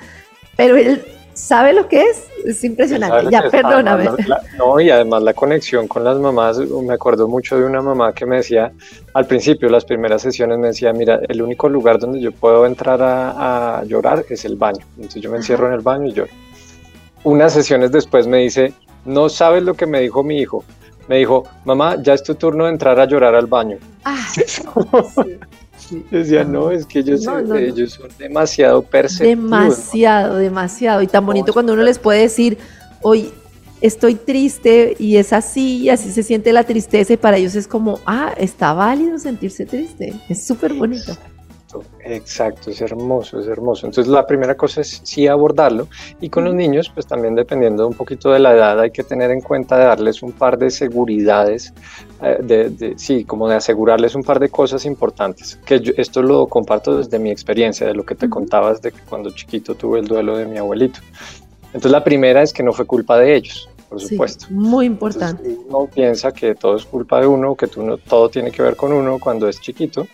[0.56, 1.04] Pero él
[1.34, 3.30] sabe lo que es, es impresionante.
[3.32, 4.10] Ya, perdóname.
[4.58, 8.26] no, y además la conexión con las mamás, me acuerdo mucho de una mamá que
[8.26, 8.72] me decía,
[9.14, 13.00] al principio, las primeras sesiones me decía, mira, el único lugar donde yo puedo entrar
[13.02, 14.86] a, llorar es el baño.
[14.96, 16.32] Entonces yo me encierro en el baño y lloro.
[17.24, 18.74] Unas sesiones después me dice,
[19.06, 20.64] no sabes lo que me dijo mi hijo.
[21.08, 23.78] Me dijo, mamá, ya es tu turno de entrar a llorar al baño.
[24.06, 24.26] Ah,
[26.12, 29.44] Decía, no, es que ellos, ellos son demasiado perceptivos.
[29.44, 31.02] Demasiado, demasiado.
[31.02, 32.58] Y tan bonito cuando uno les puede decir,
[33.02, 33.32] hoy
[33.82, 37.68] estoy triste y es así, y así se siente la tristeza y para ellos es
[37.68, 40.14] como, ah, está válido sentirse triste.
[40.30, 41.18] Es súper bonito.
[42.06, 43.86] Exacto, es hermoso, es hermoso.
[43.86, 45.88] Entonces la primera cosa es sí abordarlo
[46.20, 49.32] y con los niños, pues también dependiendo un poquito de la edad, hay que tener
[49.32, 51.74] en cuenta de darles un par de seguridades,
[52.22, 56.48] eh, de, sí, como de asegurarles un par de cosas importantes, que yo, esto lo
[56.48, 60.08] comparto desde mi experiencia, de lo que te contabas de que cuando chiquito tuve el
[60.08, 61.00] duelo de mi abuelito.
[61.68, 64.48] Entonces la primera es que no fue culpa de ellos, por supuesto.
[64.50, 65.44] muy importante.
[65.48, 68.62] Entonces, uno piensa que todo es culpa de uno, que tú no, todo tiene que
[68.62, 70.06] ver con uno cuando es chiquito.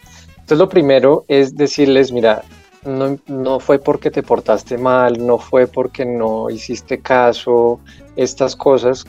[0.49, 2.41] Entonces lo primero es decirles, mira,
[2.83, 7.79] no, no, fue porque te portaste mal, no fue porque no hiciste caso,
[8.15, 9.05] estas cosas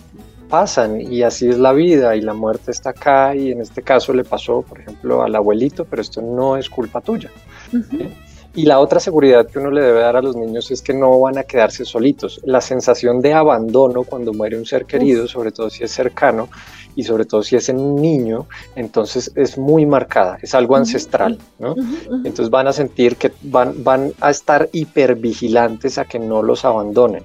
[0.50, 4.12] pasan y así es la vida y la muerte está acá y en este caso
[4.12, 7.30] le pasó, por ejemplo, al abuelito, pero esto no es culpa tuya.
[8.54, 11.20] Y la otra seguridad que uno le debe dar a los niños es que no
[11.20, 12.40] van a quedarse solitos.
[12.44, 16.48] La sensación de abandono cuando muere un ser querido, sobre todo si es cercano,
[16.96, 21.38] y sobre todo si es en un niño, entonces es muy marcada, es algo ancestral,
[21.58, 21.74] ¿no?
[22.24, 27.24] Entonces van a sentir que van, van a estar hipervigilantes a que no los abandonen.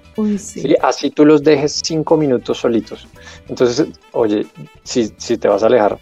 [0.81, 3.07] Así tú los dejes cinco minutos solitos.
[3.49, 4.45] Entonces, oye,
[4.83, 5.97] si, si te vas a alejar,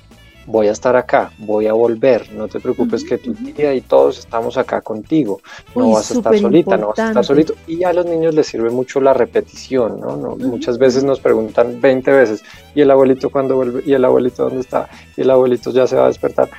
[0.46, 4.20] voy a estar acá, voy a volver, no te preocupes que tu tía y todos
[4.20, 5.42] estamos acá contigo,
[5.76, 7.54] no vas a estar solita, no vas a estar solito.
[7.68, 10.36] Y a los niños les sirve mucho la repetición, ¿no?
[10.38, 12.44] Muchas veces nos preguntan 20 veces,
[12.76, 13.84] ¿y el abuelito cuándo vuelve?
[13.86, 14.90] ¿Y el abuelito dónde está?
[15.16, 16.50] ¿Y el abuelito ya se va a despertar?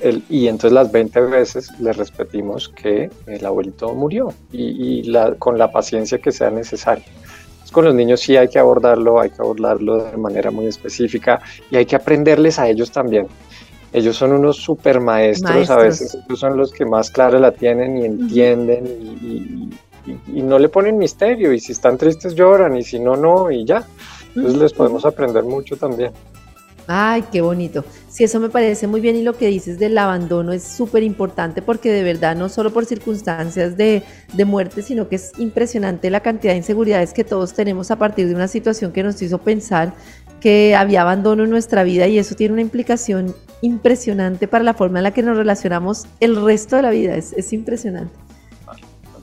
[0.00, 5.56] El, y entonces las 20 veces les repetimos que el abuelito murió y, la, con
[5.56, 7.04] la paciencia que sea necesaria
[7.72, 11.40] con los niños sí hay que abordarlo, hay que abordarlo de manera muy específica
[11.70, 13.26] y hay que aprenderles a ellos también.
[13.92, 17.96] Ellos son unos super maestros, a veces ellos son los que más clara la tienen
[17.96, 19.70] y entienden y,
[20.42, 23.84] no le ponen misterio y si están tristes lloran y si no, no y ya.
[24.34, 26.12] Entonces les podemos aprender mucho también.
[26.88, 27.84] Ay, qué bonito.
[28.08, 31.60] Sí, eso me parece muy bien y lo que dices del abandono es súper importante
[31.60, 36.20] porque de verdad no solo por circunstancias de, de, muerte, sino que es impresionante la
[36.20, 39.94] cantidad de inseguridades que todos tenemos a partir de una situación que nos hizo pensar
[40.40, 45.00] que había abandono en nuestra vida y eso tiene una implicación impresionante para la forma
[45.00, 47.16] en la que nos relacionamos el resto de la vida.
[47.16, 48.25] Es, es impresionante.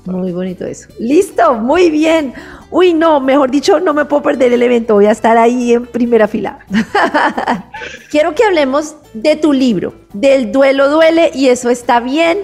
[0.06, 0.90] Muy bonito eso.
[1.00, 2.34] Listo, muy bien.
[2.72, 4.96] Uy, no, mejor dicho, no me puedo perder el evento.
[4.96, 6.60] Voy a estar ahí en primera fila.
[8.12, 12.40] Quiero que hablemos de tu libro, del duelo duele y eso está bien.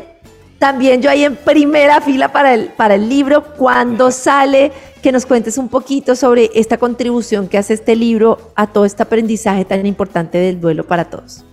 [0.57, 3.43] También yo ahí en primera fila para el, para el libro.
[3.57, 8.68] Cuando sale, que nos cuentes un poquito sobre esta contribución que hace este libro a
[8.68, 11.45] todo este aprendizaje tan importante del duelo para todos.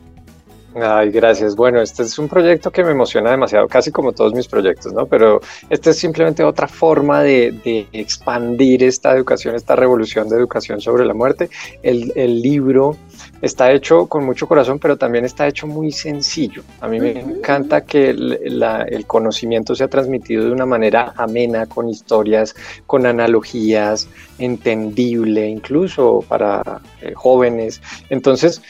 [0.78, 1.56] Ay, gracias.
[1.56, 5.06] Bueno, este es un proyecto que me emociona demasiado, casi como todos mis proyectos, ¿no?
[5.06, 11.06] Pero este es simplemente otra forma de, expandir esta educación, esta revolución de educación sobre
[11.06, 11.48] la muerte.
[11.82, 12.12] El,
[12.42, 12.98] libro
[13.40, 16.62] está hecho con mucho corazón, pero también está hecho muy sencillo.
[16.82, 22.54] A mí me encanta que el, conocimiento sea transmitido de una manera amena, con historias,
[22.86, 24.08] con analogías,
[24.38, 27.80] entendible, incluso para eh, jóvenes.
[28.10, 28.60] Entonces,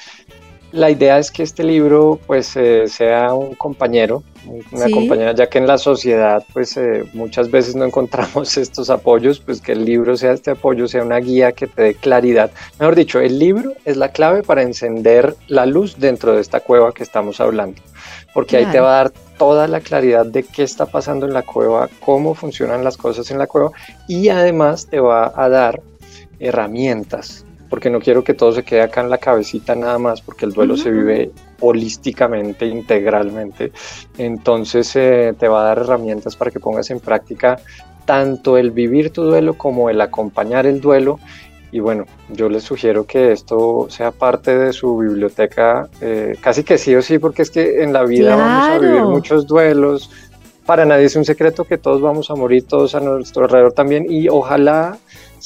[0.72, 4.22] la idea es que este libro pues eh, sea un compañero,
[4.72, 9.40] una compañera, ya que en la sociedad pues eh, muchas veces no encontramos estos apoyos,
[9.40, 12.50] pues que el libro sea este apoyo, sea una guía que te dé claridad.
[12.78, 16.92] Mejor dicho, el libro es la clave para encender la luz dentro de esta cueva
[16.92, 17.80] que estamos hablando,
[18.34, 21.42] porque ahí te va a dar toda la claridad de qué está pasando en la
[21.42, 23.70] cueva, cómo funcionan las cosas en la cueva
[24.08, 25.80] y además te va a dar
[26.38, 30.44] herramientas porque no quiero que todo se quede acá en la cabecita nada más, porque
[30.44, 33.72] el duelo se vive holísticamente, integralmente.
[34.18, 37.58] Entonces eh, te va a dar herramientas para que pongas en práctica
[38.04, 41.18] tanto el vivir tu duelo como el acompañar el duelo.
[41.72, 46.78] Y bueno, yo les sugiero que esto sea parte de su biblioteca, eh, casi que
[46.78, 50.10] sí o sí, porque es que en la vida vamos a vivir muchos duelos.
[50.64, 54.06] Para nadie es un secreto que todos vamos a morir, todos a nuestro alrededor también,
[54.08, 54.96] y ojalá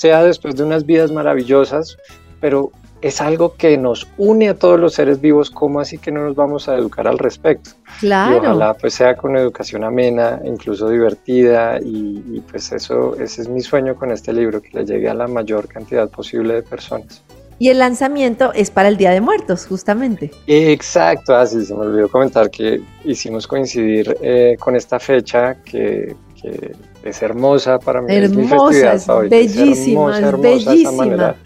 [0.00, 1.98] sea después de unas vidas maravillosas,
[2.40, 2.72] pero
[3.02, 6.34] es algo que nos une a todos los seres vivos, ¿cómo así que no nos
[6.34, 7.72] vamos a educar al respecto?
[8.00, 8.34] Claro.
[8.34, 13.60] Y ojalá pues sea con educación amena, incluso divertida y, pues eso, ese es mi
[13.60, 17.22] sueño con este libro, que le llegue a la mayor cantidad posible de personas.
[17.58, 20.30] Y el lanzamiento es para el Día de Muertos, justamente.
[20.46, 26.16] Exacto, así se me olvidó comentar que hicimos coincidir eh, con esta fecha que,
[27.02, 28.14] es hermosa para mí.
[28.14, 31.36] Hermosa, es, bellísima, es, bellísima.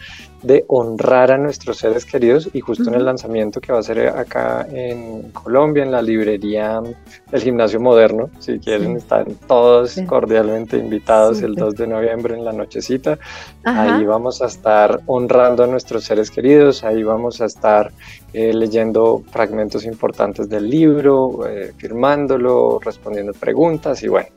[0.43, 4.09] de honrar a nuestros seres queridos y justo en el lanzamiento que va a ser
[4.09, 6.83] acá en Colombia, en la librería
[7.31, 12.53] del Gimnasio Moderno, si quieren estar todos cordialmente invitados el 2 de noviembre en la
[12.53, 13.19] nochecita,
[13.65, 17.91] ahí vamos a estar honrando a nuestros seres queridos, ahí vamos a estar
[18.35, 24.29] eh, leyendo fragmentos importantes del libro, eh, firmándolo, respondiendo preguntas y bueno.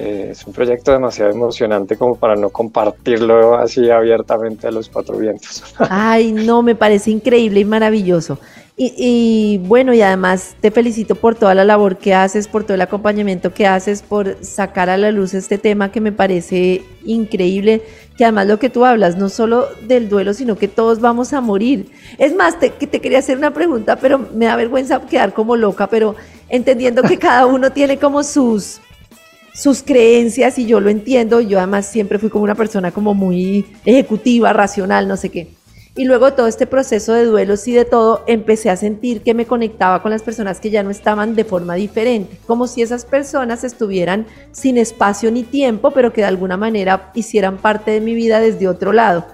[0.00, 5.18] Eh, es un proyecto demasiado emocionante como para no compartirlo así abiertamente a los cuatro
[5.18, 5.64] vientos.
[5.90, 8.38] Ay, no, me parece increíble y maravilloso.
[8.80, 12.80] Y, bueno, y además te felicito por toda la labor que haces, por todo el
[12.80, 17.82] acompañamiento que haces, por sacar a la luz este tema que me parece increíble,
[18.16, 21.40] que además lo que tú hablas, no solo del duelo, sino que todos vamos a
[21.40, 21.90] morir.
[22.18, 25.88] Es más, te, te quería hacer una pregunta, pero me da vergüenza quedar como loca,
[25.88, 26.14] pero
[26.48, 28.80] entendiendo que cada uno tiene como sus
[29.54, 33.66] sus creencias y yo lo entiendo, yo además siempre fui como una persona como muy
[33.84, 35.58] ejecutiva, racional, no sé qué.
[35.98, 39.46] Y luego todo este proceso de duelos y de todo, empecé a sentir que me
[39.46, 43.64] conectaba con las personas que ya no estaban de forma diferente, como si esas personas
[43.64, 48.38] estuvieran sin espacio ni tiempo, pero que de alguna manera hicieran parte de mi vida
[48.38, 49.26] desde otro lado.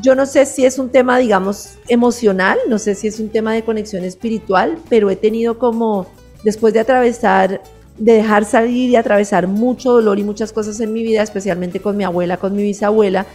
[0.00, 3.52] Yo no sé si es un tema, digamos, emocional, no sé si es un tema
[3.52, 6.06] de conexión espiritual, pero he tenido como,
[6.44, 7.60] después de atravesar
[7.98, 11.96] de dejar salir y atravesar mucho dolor y muchas cosas en mi vida, especialmente con
[11.96, 13.26] mi abuela, con mi bisabuela,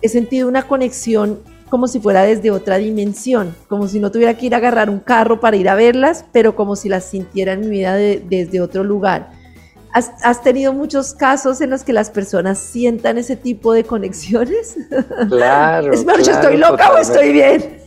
[0.00, 4.46] he sentido una conexión como si fuera desde otra dimensión, como si no tuviera que
[4.46, 7.60] ir a agarrar un carro para ir a verlas, pero como si las sintiera en
[7.60, 9.37] mi vida desde otro lugar.
[9.92, 14.76] ¿Has, tenido muchos casos en los que las personas sientan ese tipo de conexiones?
[15.28, 15.92] Claro.
[15.94, 17.78] es más, ¿estoy loca o estoy bien?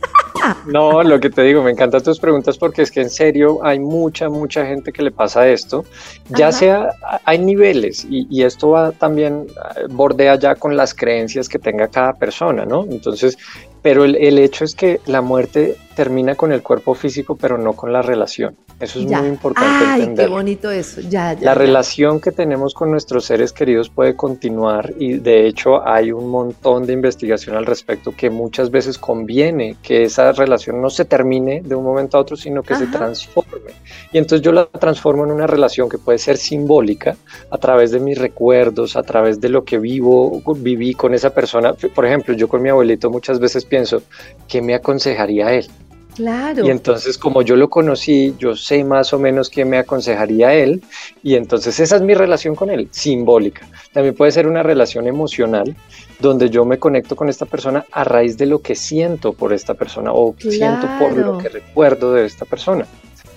[0.66, 3.78] No, lo que te digo, me encantan tus preguntas porque es que en serio hay
[3.78, 5.84] mucha, mucha gente que le pasa esto.
[6.30, 6.90] Ya sea,
[7.24, 9.46] hay niveles y, y, esto va también,
[9.76, 12.84] eh, bordea ya con las creencias que tenga cada persona, ¿no?
[12.90, 13.38] Entonces,
[13.82, 17.74] pero el, el, hecho es que la muerte termina con el cuerpo físico, pero no
[17.74, 18.56] con la relación.
[18.80, 21.00] Eso es muy importante Ay, qué bonito eso.
[21.02, 26.10] Ya, la relación que tenemos con nuestros seres queridos puede continuar y de hecho hay
[26.10, 31.04] un montón de investigación al respecto que muchas veces conviene que esa relación no se
[31.04, 33.72] termine de un momento a otro, sino que se transforme.
[34.12, 37.16] Y entonces yo la transformo en una relación que puede ser simbólica
[37.50, 41.74] a través de mis recuerdos, a través de lo que vivo, viví con esa persona.
[41.74, 44.02] Por ejemplo, yo con mi abuelito muchas veces pienso,
[44.48, 45.68] ¿qué me aconsejaría él?
[46.14, 46.66] Claro.
[46.66, 50.82] Y entonces, como yo lo conocí, yo sé más o menos qué me aconsejaría él,
[51.22, 53.66] y entonces esa es mi relación con él, simbólica.
[53.92, 55.74] También puede ser una relación emocional,
[56.20, 59.74] donde yo me conecto con esta persona a raíz de lo que siento por esta
[59.74, 62.86] persona o siento por lo que recuerdo de esta persona.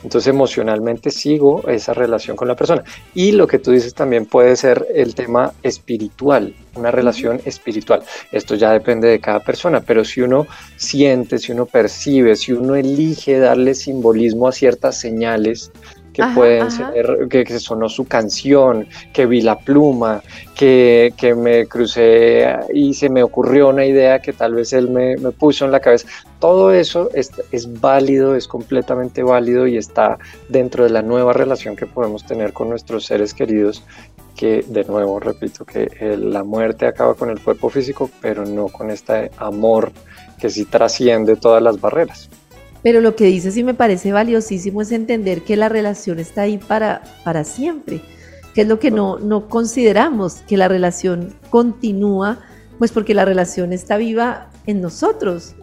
[0.05, 2.83] Entonces emocionalmente sigo esa relación con la persona.
[3.15, 8.03] Y lo que tú dices también puede ser el tema espiritual, una relación espiritual.
[8.31, 10.45] Esto ya depende de cada persona, pero si uno
[10.77, 15.71] siente, si uno percibe, si uno elige darle simbolismo a ciertas señales
[16.15, 20.21] que pueden ser, que, sonó su canción, que vi la pluma,
[20.55, 25.65] que, me crucé y se me ocurrió una idea que tal vez él me, puso
[25.65, 26.07] en la cabeza.
[26.39, 31.75] Todo eso es, es, válido, es completamente válido y está dentro de la nueva relación
[31.75, 33.83] que podemos tener con nuestros seres queridos
[34.37, 38.91] que de nuevo repito que la muerte acaba con el cuerpo físico, pero no con
[38.91, 39.91] este amor
[40.39, 42.29] que sí trasciende todas las barreras.
[42.85, 46.59] Pero lo que dices y me parece valiosísimo es entender que la relación está ahí
[46.59, 47.99] para, para siempre,
[48.53, 52.41] que es lo que no, no consideramos, que la relación continúa,
[52.77, 55.55] pues porque la relación está viva en nosotros.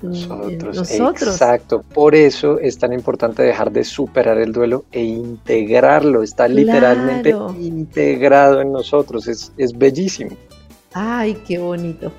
[0.00, 6.46] Nosotros, Exacto, por eso es tan importante dejar de superar el duelo e integrarlo, está
[6.46, 10.36] literalmente integrado en nosotros, es, es bellísimo.
[10.92, 12.12] Ay, qué bonito.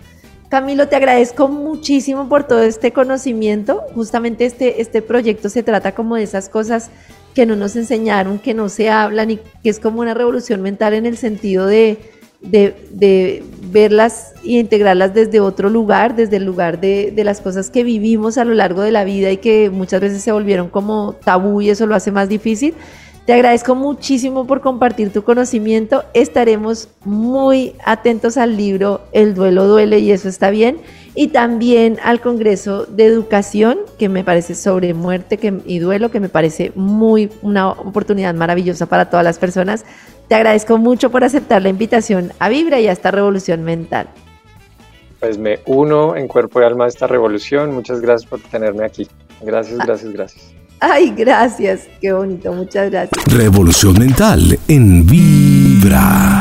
[0.52, 3.86] Camilo, te agradezco muchísimo por todo este conocimiento.
[3.96, 6.90] Justamente este, este proyecto se trata como de esas cosas
[7.34, 10.94] que no nos enseñaron, que no se hablan y que es como una revolución mental
[10.94, 12.00] en el sentido de,
[12.42, 17.86] de, verlas e integrarlas desde otro lugar, desde el lugar de, de, las cosas que
[17.86, 21.62] vivimos a lo largo de la vida y que muchas veces se volvieron como tabú
[21.62, 22.74] y eso lo hace más difícil.
[23.26, 26.04] Te agradezco muchísimo por compartir tu conocimiento.
[26.16, 30.80] Estaremos muy atentos al libro El duelo duele y eso está bien.
[31.14, 36.30] Y también al Congreso de Educación, que me parece sobre muerte y duelo, que me
[36.30, 39.86] parece muy una oportunidad maravillosa para todas las personas.
[40.28, 44.08] Te agradezco mucho por aceptar la invitación a Vibra y a esta revolución mental.
[45.20, 47.72] Pues me uno en cuerpo y alma a esta revolución.
[47.76, 49.08] Muchas gracias por tenerme aquí.
[49.42, 49.84] Gracias, ah.
[49.86, 50.61] gracias, gracias.
[50.82, 51.82] Ay, gracias.
[52.02, 52.52] Qué bonito.
[52.52, 53.24] Muchas gracias.
[53.28, 56.41] Revolución mental en Vibra.